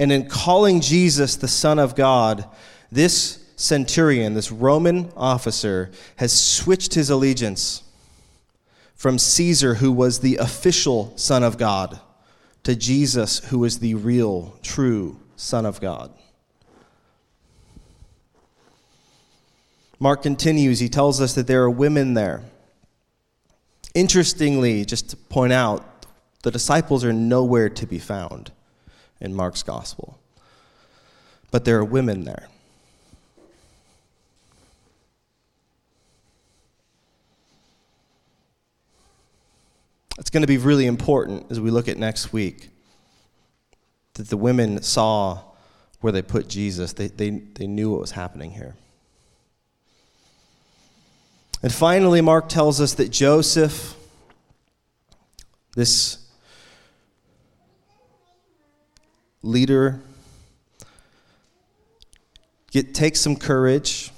And 0.00 0.10
in 0.10 0.28
calling 0.28 0.80
Jesus 0.80 1.36
the 1.36 1.46
Son 1.46 1.78
of 1.78 1.94
God, 1.94 2.44
this 2.90 3.38
centurion, 3.54 4.34
this 4.34 4.50
Roman 4.50 5.12
officer, 5.16 5.92
has 6.16 6.32
switched 6.32 6.94
his 6.94 7.08
allegiance 7.08 7.84
from 8.96 9.16
Caesar, 9.16 9.74
who 9.74 9.92
was 9.92 10.18
the 10.18 10.38
official 10.38 11.16
Son 11.16 11.44
of 11.44 11.56
God, 11.56 12.00
to 12.64 12.74
Jesus, 12.74 13.38
who 13.50 13.64
is 13.64 13.78
the 13.78 13.94
real, 13.94 14.58
true 14.64 15.20
Son 15.36 15.64
of 15.64 15.80
God. 15.80 16.12
Mark 20.00 20.20
continues, 20.24 20.80
he 20.80 20.88
tells 20.88 21.20
us 21.20 21.36
that 21.36 21.46
there 21.46 21.62
are 21.62 21.70
women 21.70 22.14
there. 22.14 22.42
Interestingly, 23.94 24.84
just 24.84 25.10
to 25.10 25.16
point 25.16 25.52
out, 25.52 25.86
the 26.42 26.50
disciples 26.50 27.04
are 27.04 27.12
nowhere 27.12 27.68
to 27.68 27.86
be 27.86 27.98
found 27.98 28.52
in 29.20 29.34
Mark's 29.34 29.62
gospel. 29.62 30.18
But 31.50 31.64
there 31.64 31.78
are 31.78 31.84
women 31.84 32.24
there. 32.24 32.48
It's 40.18 40.30
going 40.30 40.42
to 40.42 40.46
be 40.46 40.58
really 40.58 40.86
important 40.86 41.50
as 41.50 41.58
we 41.58 41.70
look 41.70 41.88
at 41.88 41.96
next 41.96 42.32
week 42.32 42.68
that 44.14 44.28
the 44.28 44.36
women 44.36 44.82
saw 44.82 45.40
where 46.00 46.12
they 46.12 46.22
put 46.22 46.46
Jesus. 46.46 46.92
They, 46.92 47.08
they, 47.08 47.30
they 47.30 47.66
knew 47.66 47.90
what 47.90 48.00
was 48.00 48.12
happening 48.12 48.52
here. 48.52 48.74
And 51.62 51.72
finally, 51.72 52.20
Mark 52.20 52.48
tells 52.48 52.80
us 52.80 52.94
that 52.94 53.10
Joseph, 53.10 53.96
this 55.74 56.19
leader, 59.42 60.00
get, 62.70 62.94
takes 62.94 63.20
some 63.20 63.36
courage 63.36 64.10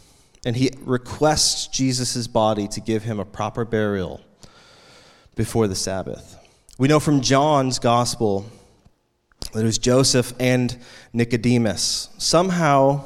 and 0.44 0.56
he 0.56 0.70
requests 0.80 1.68
Jesus' 1.68 2.26
body 2.26 2.66
to 2.68 2.80
give 2.80 3.04
him 3.04 3.20
a 3.20 3.24
proper 3.24 3.64
burial 3.64 4.20
before 5.36 5.68
the 5.68 5.74
Sabbath. 5.74 6.36
We 6.78 6.88
know 6.88 7.00
from 7.00 7.20
John's 7.20 7.78
gospel 7.78 8.46
that 9.52 9.60
it 9.60 9.64
was 9.64 9.78
Joseph 9.78 10.32
and 10.40 10.76
Nicodemus. 11.12 12.08
Somehow, 12.18 13.04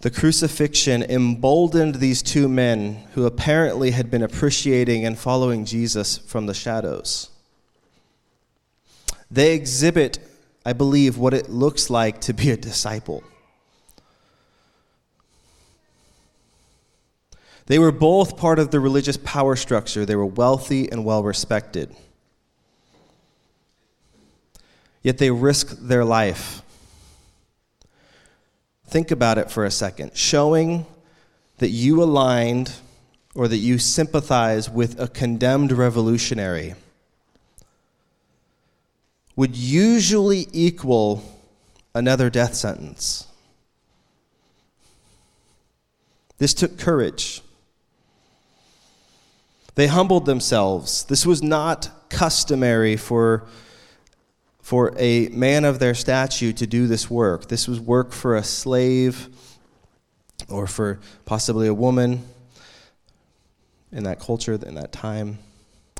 the 0.00 0.10
crucifixion 0.10 1.02
emboldened 1.02 1.94
these 1.94 2.22
two 2.22 2.48
men 2.48 3.04
who 3.14 3.24
apparently 3.24 3.92
had 3.92 4.10
been 4.10 4.22
appreciating 4.22 5.06
and 5.06 5.18
following 5.18 5.64
Jesus 5.64 6.18
from 6.18 6.46
the 6.46 6.54
shadows. 6.54 7.30
They 9.30 9.54
exhibit, 9.54 10.18
I 10.64 10.72
believe, 10.72 11.18
what 11.18 11.34
it 11.34 11.48
looks 11.48 11.90
like 11.90 12.20
to 12.22 12.32
be 12.32 12.50
a 12.50 12.56
disciple. 12.56 13.22
They 17.66 17.78
were 17.78 17.92
both 17.92 18.36
part 18.36 18.58
of 18.58 18.70
the 18.70 18.80
religious 18.80 19.16
power 19.16 19.56
structure. 19.56 20.04
They 20.04 20.16
were 20.16 20.26
wealthy 20.26 20.90
and 20.90 21.04
well 21.04 21.22
respected. 21.22 21.94
Yet 25.02 25.18
they 25.18 25.30
risked 25.30 25.88
their 25.88 26.04
life 26.04 26.62
Think 28.94 29.10
about 29.10 29.38
it 29.38 29.50
for 29.50 29.64
a 29.64 29.72
second. 29.72 30.16
Showing 30.16 30.86
that 31.58 31.70
you 31.70 32.00
aligned 32.00 32.74
or 33.34 33.48
that 33.48 33.56
you 33.56 33.76
sympathize 33.76 34.70
with 34.70 35.00
a 35.00 35.08
condemned 35.08 35.72
revolutionary 35.72 36.76
would 39.36 39.56
usually 39.56 40.46
equal 40.52 41.22
another 41.94 42.30
death 42.30 42.54
sentence. 42.54 43.26
This 46.38 46.54
took 46.54 46.78
courage. 46.78 47.42
They 49.74 49.86
humbled 49.86 50.26
themselves. 50.26 51.04
This 51.04 51.26
was 51.26 51.42
not 51.42 51.90
customary 52.08 52.96
for 52.96 53.44
for 54.60 54.94
a 54.96 55.28
man 55.28 55.66
of 55.66 55.78
their 55.78 55.94
stature 55.94 56.50
to 56.50 56.66
do 56.66 56.86
this 56.86 57.10
work. 57.10 57.48
This 57.48 57.68
was 57.68 57.78
work 57.78 58.12
for 58.12 58.34
a 58.34 58.42
slave 58.42 59.28
or 60.48 60.66
for 60.66 61.00
possibly 61.26 61.68
a 61.68 61.74
woman 61.74 62.22
in 63.92 64.04
that 64.04 64.18
culture, 64.18 64.54
in 64.54 64.74
that 64.76 64.90
time. 64.90 65.38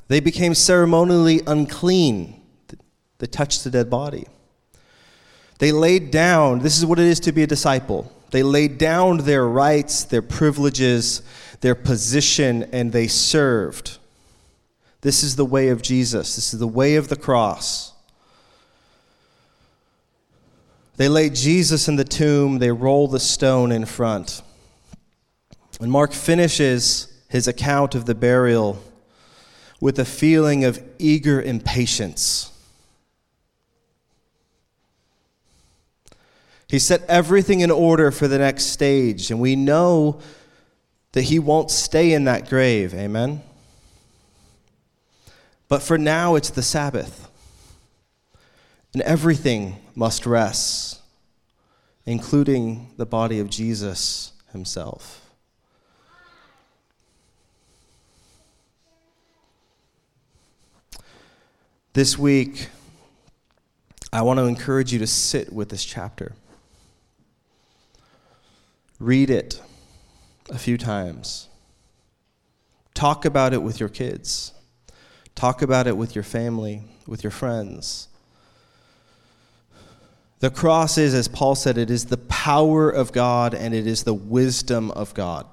They 0.08 0.18
became 0.18 0.54
ceremonially 0.54 1.42
unclean. 1.46 2.40
They 3.24 3.28
touched 3.28 3.64
the 3.64 3.70
dead 3.70 3.88
body. 3.88 4.26
They 5.56 5.72
laid 5.72 6.10
down, 6.10 6.58
this 6.58 6.76
is 6.76 6.84
what 6.84 6.98
it 6.98 7.06
is 7.06 7.20
to 7.20 7.32
be 7.32 7.42
a 7.42 7.46
disciple. 7.46 8.12
They 8.32 8.42
laid 8.42 8.76
down 8.76 9.16
their 9.16 9.48
rights, 9.48 10.04
their 10.04 10.20
privileges, 10.20 11.22
their 11.62 11.74
position, 11.74 12.64
and 12.64 12.92
they 12.92 13.08
served. 13.08 13.96
This 15.00 15.22
is 15.22 15.36
the 15.36 15.44
way 15.46 15.68
of 15.68 15.80
Jesus. 15.80 16.34
This 16.34 16.52
is 16.52 16.60
the 16.60 16.68
way 16.68 16.96
of 16.96 17.08
the 17.08 17.16
cross. 17.16 17.94
They 20.98 21.08
lay 21.08 21.30
Jesus 21.30 21.88
in 21.88 21.96
the 21.96 22.04
tomb, 22.04 22.58
they 22.58 22.72
roll 22.72 23.08
the 23.08 23.18
stone 23.18 23.72
in 23.72 23.86
front. 23.86 24.42
And 25.80 25.90
Mark 25.90 26.12
finishes 26.12 27.10
his 27.30 27.48
account 27.48 27.94
of 27.94 28.04
the 28.04 28.14
burial 28.14 28.84
with 29.80 29.98
a 29.98 30.04
feeling 30.04 30.62
of 30.66 30.82
eager 30.98 31.40
impatience. 31.40 32.50
He 36.74 36.80
set 36.80 37.02
everything 37.08 37.60
in 37.60 37.70
order 37.70 38.10
for 38.10 38.26
the 38.26 38.36
next 38.36 38.64
stage, 38.64 39.30
and 39.30 39.38
we 39.38 39.54
know 39.54 40.20
that 41.12 41.22
he 41.22 41.38
won't 41.38 41.70
stay 41.70 42.12
in 42.12 42.24
that 42.24 42.48
grave. 42.48 42.92
Amen? 42.92 43.42
But 45.68 45.84
for 45.84 45.96
now, 45.96 46.34
it's 46.34 46.50
the 46.50 46.64
Sabbath 46.64 47.30
and 48.92 49.02
everything 49.02 49.76
must 49.94 50.26
rest, 50.26 51.00
including 52.06 52.90
the 52.96 53.06
body 53.06 53.38
of 53.38 53.48
Jesus 53.48 54.32
himself. 54.50 55.30
This 61.92 62.18
week, 62.18 62.66
I 64.12 64.22
want 64.22 64.40
to 64.40 64.46
encourage 64.46 64.92
you 64.92 64.98
to 64.98 65.06
sit 65.06 65.52
with 65.52 65.68
this 65.68 65.84
chapter. 65.84 66.32
Read 68.98 69.30
it 69.30 69.60
a 70.50 70.58
few 70.58 70.78
times. 70.78 71.48
Talk 72.94 73.24
about 73.24 73.52
it 73.52 73.62
with 73.62 73.80
your 73.80 73.88
kids. 73.88 74.52
Talk 75.34 75.62
about 75.62 75.86
it 75.86 75.96
with 75.96 76.14
your 76.14 76.24
family, 76.24 76.82
with 77.06 77.24
your 77.24 77.32
friends. 77.32 78.08
The 80.38 80.50
cross 80.50 80.98
is, 80.98 81.14
as 81.14 81.26
Paul 81.26 81.54
said, 81.54 81.78
it 81.78 81.90
is 81.90 82.06
the 82.06 82.18
power 82.18 82.90
of 82.90 83.12
God 83.12 83.54
and 83.54 83.74
it 83.74 83.86
is 83.86 84.04
the 84.04 84.14
wisdom 84.14 84.90
of 84.92 85.14
God. 85.14 85.46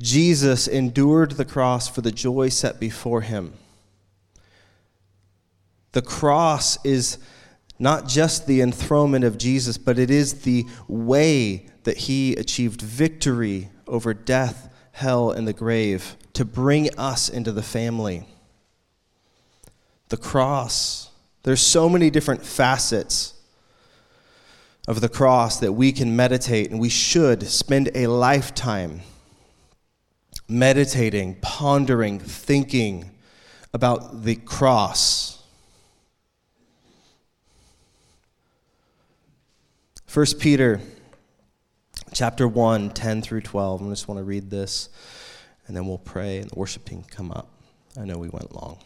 Jesus 0.00 0.66
endured 0.66 1.32
the 1.32 1.44
cross 1.44 1.88
for 1.88 2.00
the 2.00 2.10
joy 2.10 2.48
set 2.48 2.80
before 2.80 3.20
him. 3.20 3.52
The 5.92 6.02
cross 6.02 6.82
is 6.84 7.18
not 7.80 8.06
just 8.06 8.46
the 8.46 8.60
enthronement 8.60 9.24
of 9.24 9.38
Jesus, 9.38 9.78
but 9.78 9.98
it 9.98 10.10
is 10.10 10.42
the 10.42 10.66
way 10.86 11.66
that 11.84 11.96
he 11.96 12.34
achieved 12.36 12.82
victory 12.82 13.70
over 13.88 14.14
death, 14.14 14.72
hell, 14.92 15.30
and 15.32 15.48
the 15.48 15.52
grave 15.52 16.16
to 16.34 16.44
bring 16.44 16.96
us 16.98 17.28
into 17.28 17.50
the 17.50 17.62
family 17.62 18.26
the 20.10 20.16
cross. 20.16 21.08
There's 21.44 21.60
so 21.60 21.88
many 21.88 22.10
different 22.10 22.44
facets 22.44 23.34
of 24.86 25.00
the 25.00 25.08
cross 25.08 25.60
that 25.60 25.72
we 25.72 25.92
can 25.92 26.16
meditate, 26.16 26.70
and 26.70 26.80
we 26.80 26.88
should 26.88 27.46
spend 27.46 27.90
a 27.94 28.08
lifetime 28.08 29.00
meditating, 30.48 31.36
pondering, 31.40 32.18
thinking 32.18 33.12
about 33.72 34.24
the 34.24 34.34
cross. 34.34 35.39
1 40.12 40.26
Peter 40.40 40.80
chapter 42.12 42.48
1, 42.48 42.90
10 42.90 43.22
through 43.22 43.42
12. 43.42 43.86
I 43.86 43.90
just 43.90 44.08
want 44.08 44.18
to 44.18 44.24
read 44.24 44.50
this, 44.50 44.88
and 45.68 45.76
then 45.76 45.86
we'll 45.86 45.98
pray, 45.98 46.38
and 46.38 46.50
the 46.50 46.58
worship 46.58 46.84
team 46.84 47.04
come 47.08 47.30
up. 47.30 47.48
I 47.96 48.04
know 48.06 48.18
we 48.18 48.28
went 48.28 48.52
long. 48.52 48.78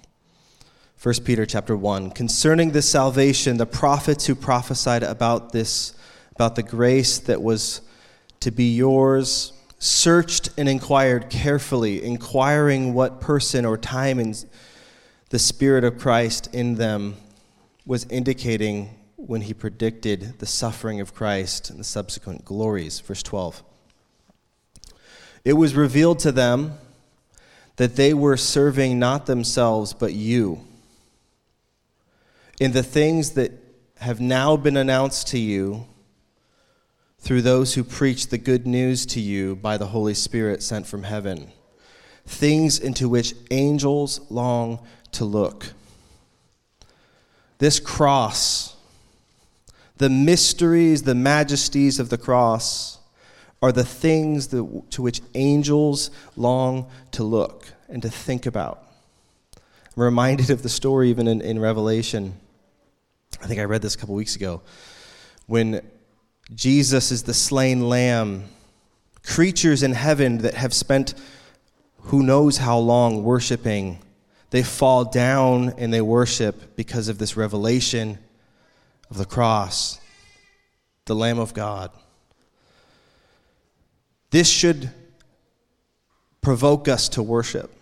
1 1.02 1.14
Peter 1.24 1.46
chapter 1.46 1.78
1 1.78 2.10
concerning 2.10 2.72
this 2.72 2.86
salvation 2.86 3.56
the 3.56 3.64
prophets 3.64 4.26
who 4.26 4.34
prophesied 4.34 5.02
about 5.02 5.52
this 5.52 5.94
about 6.34 6.56
the 6.56 6.62
grace 6.62 7.18
that 7.20 7.42
was 7.42 7.80
to 8.40 8.50
be 8.50 8.74
yours 8.74 9.54
searched 9.78 10.50
and 10.58 10.68
inquired 10.68 11.30
carefully, 11.30 12.04
inquiring 12.04 12.92
what 12.92 13.22
person 13.22 13.64
or 13.64 13.78
time 13.78 14.20
in 14.20 14.34
the 15.30 15.38
Spirit 15.38 15.84
of 15.84 15.98
Christ 15.98 16.54
in 16.54 16.74
them 16.74 17.16
was 17.86 18.04
indicating 18.10 18.90
when 19.26 19.42
he 19.42 19.54
predicted 19.54 20.38
the 20.38 20.46
suffering 20.46 21.00
of 21.00 21.14
Christ 21.14 21.70
and 21.70 21.78
the 21.78 21.84
subsequent 21.84 22.44
glories. 22.44 23.00
Verse 23.00 23.22
12. 23.22 23.62
It 25.44 25.54
was 25.54 25.74
revealed 25.74 26.18
to 26.20 26.32
them 26.32 26.78
that 27.76 27.96
they 27.96 28.14
were 28.14 28.36
serving 28.36 28.98
not 28.98 29.26
themselves, 29.26 29.92
but 29.92 30.14
you. 30.14 30.60
In 32.60 32.72
the 32.72 32.82
things 32.82 33.32
that 33.32 33.52
have 33.98 34.20
now 34.20 34.56
been 34.56 34.76
announced 34.76 35.28
to 35.28 35.38
you 35.38 35.86
through 37.18 37.42
those 37.42 37.74
who 37.74 37.82
preach 37.82 38.28
the 38.28 38.38
good 38.38 38.66
news 38.66 39.06
to 39.06 39.20
you 39.20 39.56
by 39.56 39.76
the 39.76 39.86
Holy 39.86 40.14
Spirit 40.14 40.62
sent 40.62 40.86
from 40.86 41.04
heaven, 41.04 41.50
things 42.26 42.78
into 42.78 43.08
which 43.08 43.34
angels 43.50 44.20
long 44.30 44.78
to 45.12 45.24
look. 45.24 45.72
This 47.58 47.80
cross, 47.80 48.73
the 49.96 50.10
mysteries, 50.10 51.02
the 51.02 51.14
majesties 51.14 52.00
of 52.00 52.10
the 52.10 52.18
cross, 52.18 52.98
are 53.62 53.72
the 53.72 53.84
things 53.84 54.48
that, 54.48 54.84
to 54.90 55.02
which 55.02 55.22
angels 55.34 56.10
long 56.36 56.90
to 57.12 57.24
look 57.24 57.66
and 57.88 58.02
to 58.02 58.10
think 58.10 58.46
about. 58.46 58.82
I'm 59.96 60.02
reminded 60.02 60.50
of 60.50 60.62
the 60.62 60.68
story 60.68 61.10
even 61.10 61.28
in, 61.28 61.40
in 61.40 61.58
Revelation. 61.58 62.34
I 63.42 63.46
think 63.46 63.60
I 63.60 63.64
read 63.64 63.82
this 63.82 63.94
a 63.94 63.98
couple 63.98 64.14
weeks 64.14 64.36
ago. 64.36 64.62
When 65.46 65.80
Jesus 66.54 67.10
is 67.10 67.22
the 67.22 67.34
slain 67.34 67.88
lamb, 67.88 68.44
creatures 69.22 69.82
in 69.82 69.92
heaven 69.92 70.38
that 70.38 70.54
have 70.54 70.74
spent 70.74 71.14
who 72.00 72.22
knows 72.22 72.58
how 72.58 72.78
long 72.78 73.24
worshiping, 73.24 73.98
they 74.50 74.62
fall 74.62 75.04
down 75.04 75.70
and 75.78 75.92
they 75.92 76.02
worship 76.02 76.76
because 76.76 77.08
of 77.08 77.18
this 77.18 77.36
revelation 77.36 78.18
of 79.14 79.18
the 79.18 79.24
cross, 79.24 80.00
the 81.04 81.14
Lamb 81.14 81.38
of 81.38 81.54
God. 81.54 81.92
This 84.30 84.48
should 84.48 84.90
provoke 86.40 86.88
us 86.88 87.08
to 87.10 87.22
worship. 87.22 87.72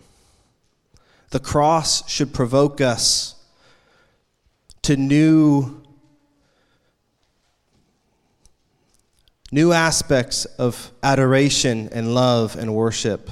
The 1.31 1.39
cross 1.39 2.07
should 2.07 2.35
provoke 2.35 2.81
us 2.81 3.33
to 4.83 4.95
new 4.95 5.81
new 9.51 9.71
aspects 9.71 10.45
of 10.45 10.91
adoration 11.01 11.89
and 11.91 12.13
love 12.13 12.55
and 12.55 12.75
worship, 12.75 13.31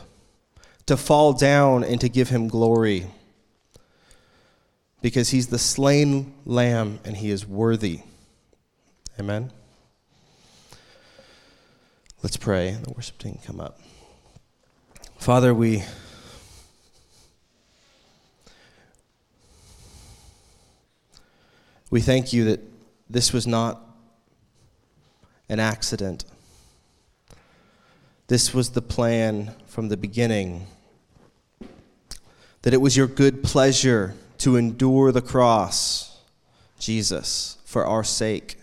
to 0.88 0.98
fall 0.98 1.34
down 1.34 1.84
and 1.84 2.02
to 2.02 2.10
give 2.10 2.30
him 2.30 2.48
glory. 2.48 3.06
Because 5.02 5.30
he's 5.30 5.48
the 5.48 5.60
slain 5.60 6.34
lamb 6.46 7.00
and 7.04 7.18
he 7.18 7.32
is 7.32 7.46
worthy. 7.46 8.02
Amen. 9.20 9.52
Let's 12.24 12.38
pray. 12.38 12.78
The 12.84 12.94
worship 12.94 13.18
team 13.18 13.40
come 13.44 13.60
up. 13.60 13.80
Father, 15.18 15.54
we 15.54 15.84
we 21.90 22.00
thank 22.00 22.32
you 22.32 22.46
that 22.46 22.62
this 23.10 23.34
was 23.34 23.46
not 23.46 23.82
an 25.50 25.60
accident. 25.60 26.26
This 28.28 28.54
was 28.54 28.70
the 28.70 28.82
plan 28.82 29.54
from 29.66 29.90
the 29.90 29.98
beginning. 29.98 30.68
That 32.62 32.74
it 32.74 32.82
was 32.82 32.96
your 32.96 33.08
good 33.08 33.44
pleasure 33.44 34.14
to 34.42 34.56
endure 34.56 35.12
the 35.12 35.22
cross, 35.22 36.18
Jesus, 36.80 37.60
for 37.64 37.86
our 37.86 38.04
sake. 38.04 38.58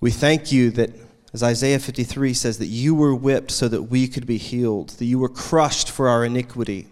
We 0.00 0.10
thank 0.10 0.50
you 0.50 0.70
that, 0.72 0.90
as 1.32 1.44
Isaiah 1.44 1.78
53 1.78 2.34
says, 2.34 2.58
that 2.58 2.66
you 2.66 2.96
were 2.96 3.14
whipped 3.14 3.52
so 3.52 3.68
that 3.68 3.84
we 3.84 4.08
could 4.08 4.26
be 4.26 4.38
healed, 4.38 4.88
that 4.90 5.04
you 5.04 5.20
were 5.20 5.28
crushed 5.28 5.88
for 5.88 6.08
our 6.08 6.24
iniquity, 6.24 6.88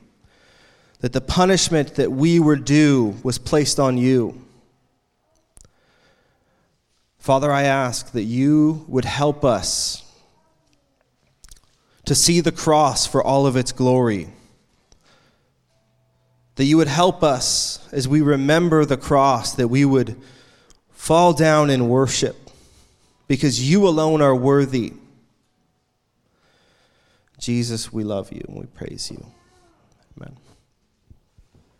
that 1.00 1.12
the 1.12 1.20
punishment 1.20 1.96
that 1.96 2.12
we 2.12 2.38
were 2.38 2.54
due 2.54 3.16
was 3.24 3.38
placed 3.38 3.80
on 3.80 3.98
you. 3.98 4.40
Father, 7.18 7.50
I 7.50 7.64
ask 7.64 8.12
that 8.12 8.22
you 8.22 8.84
would 8.86 9.04
help 9.04 9.44
us 9.44 10.04
to 12.04 12.14
see 12.14 12.40
the 12.40 12.52
cross 12.52 13.04
for 13.04 13.20
all 13.20 13.46
of 13.48 13.56
its 13.56 13.72
glory. 13.72 14.28
That 16.56 16.64
you 16.64 16.76
would 16.76 16.88
help 16.88 17.22
us 17.22 17.86
as 17.92 18.06
we 18.06 18.20
remember 18.20 18.84
the 18.84 18.96
cross, 18.96 19.54
that 19.54 19.68
we 19.68 19.84
would 19.84 20.16
fall 20.90 21.32
down 21.32 21.68
in 21.70 21.88
worship 21.88 22.36
because 23.26 23.68
you 23.68 23.86
alone 23.86 24.22
are 24.22 24.34
worthy. 24.34 24.92
Jesus, 27.38 27.92
we 27.92 28.04
love 28.04 28.32
you 28.32 28.42
and 28.46 28.56
we 28.56 28.66
praise 28.66 29.10
you. 29.10 29.26
Amen. 30.16 30.36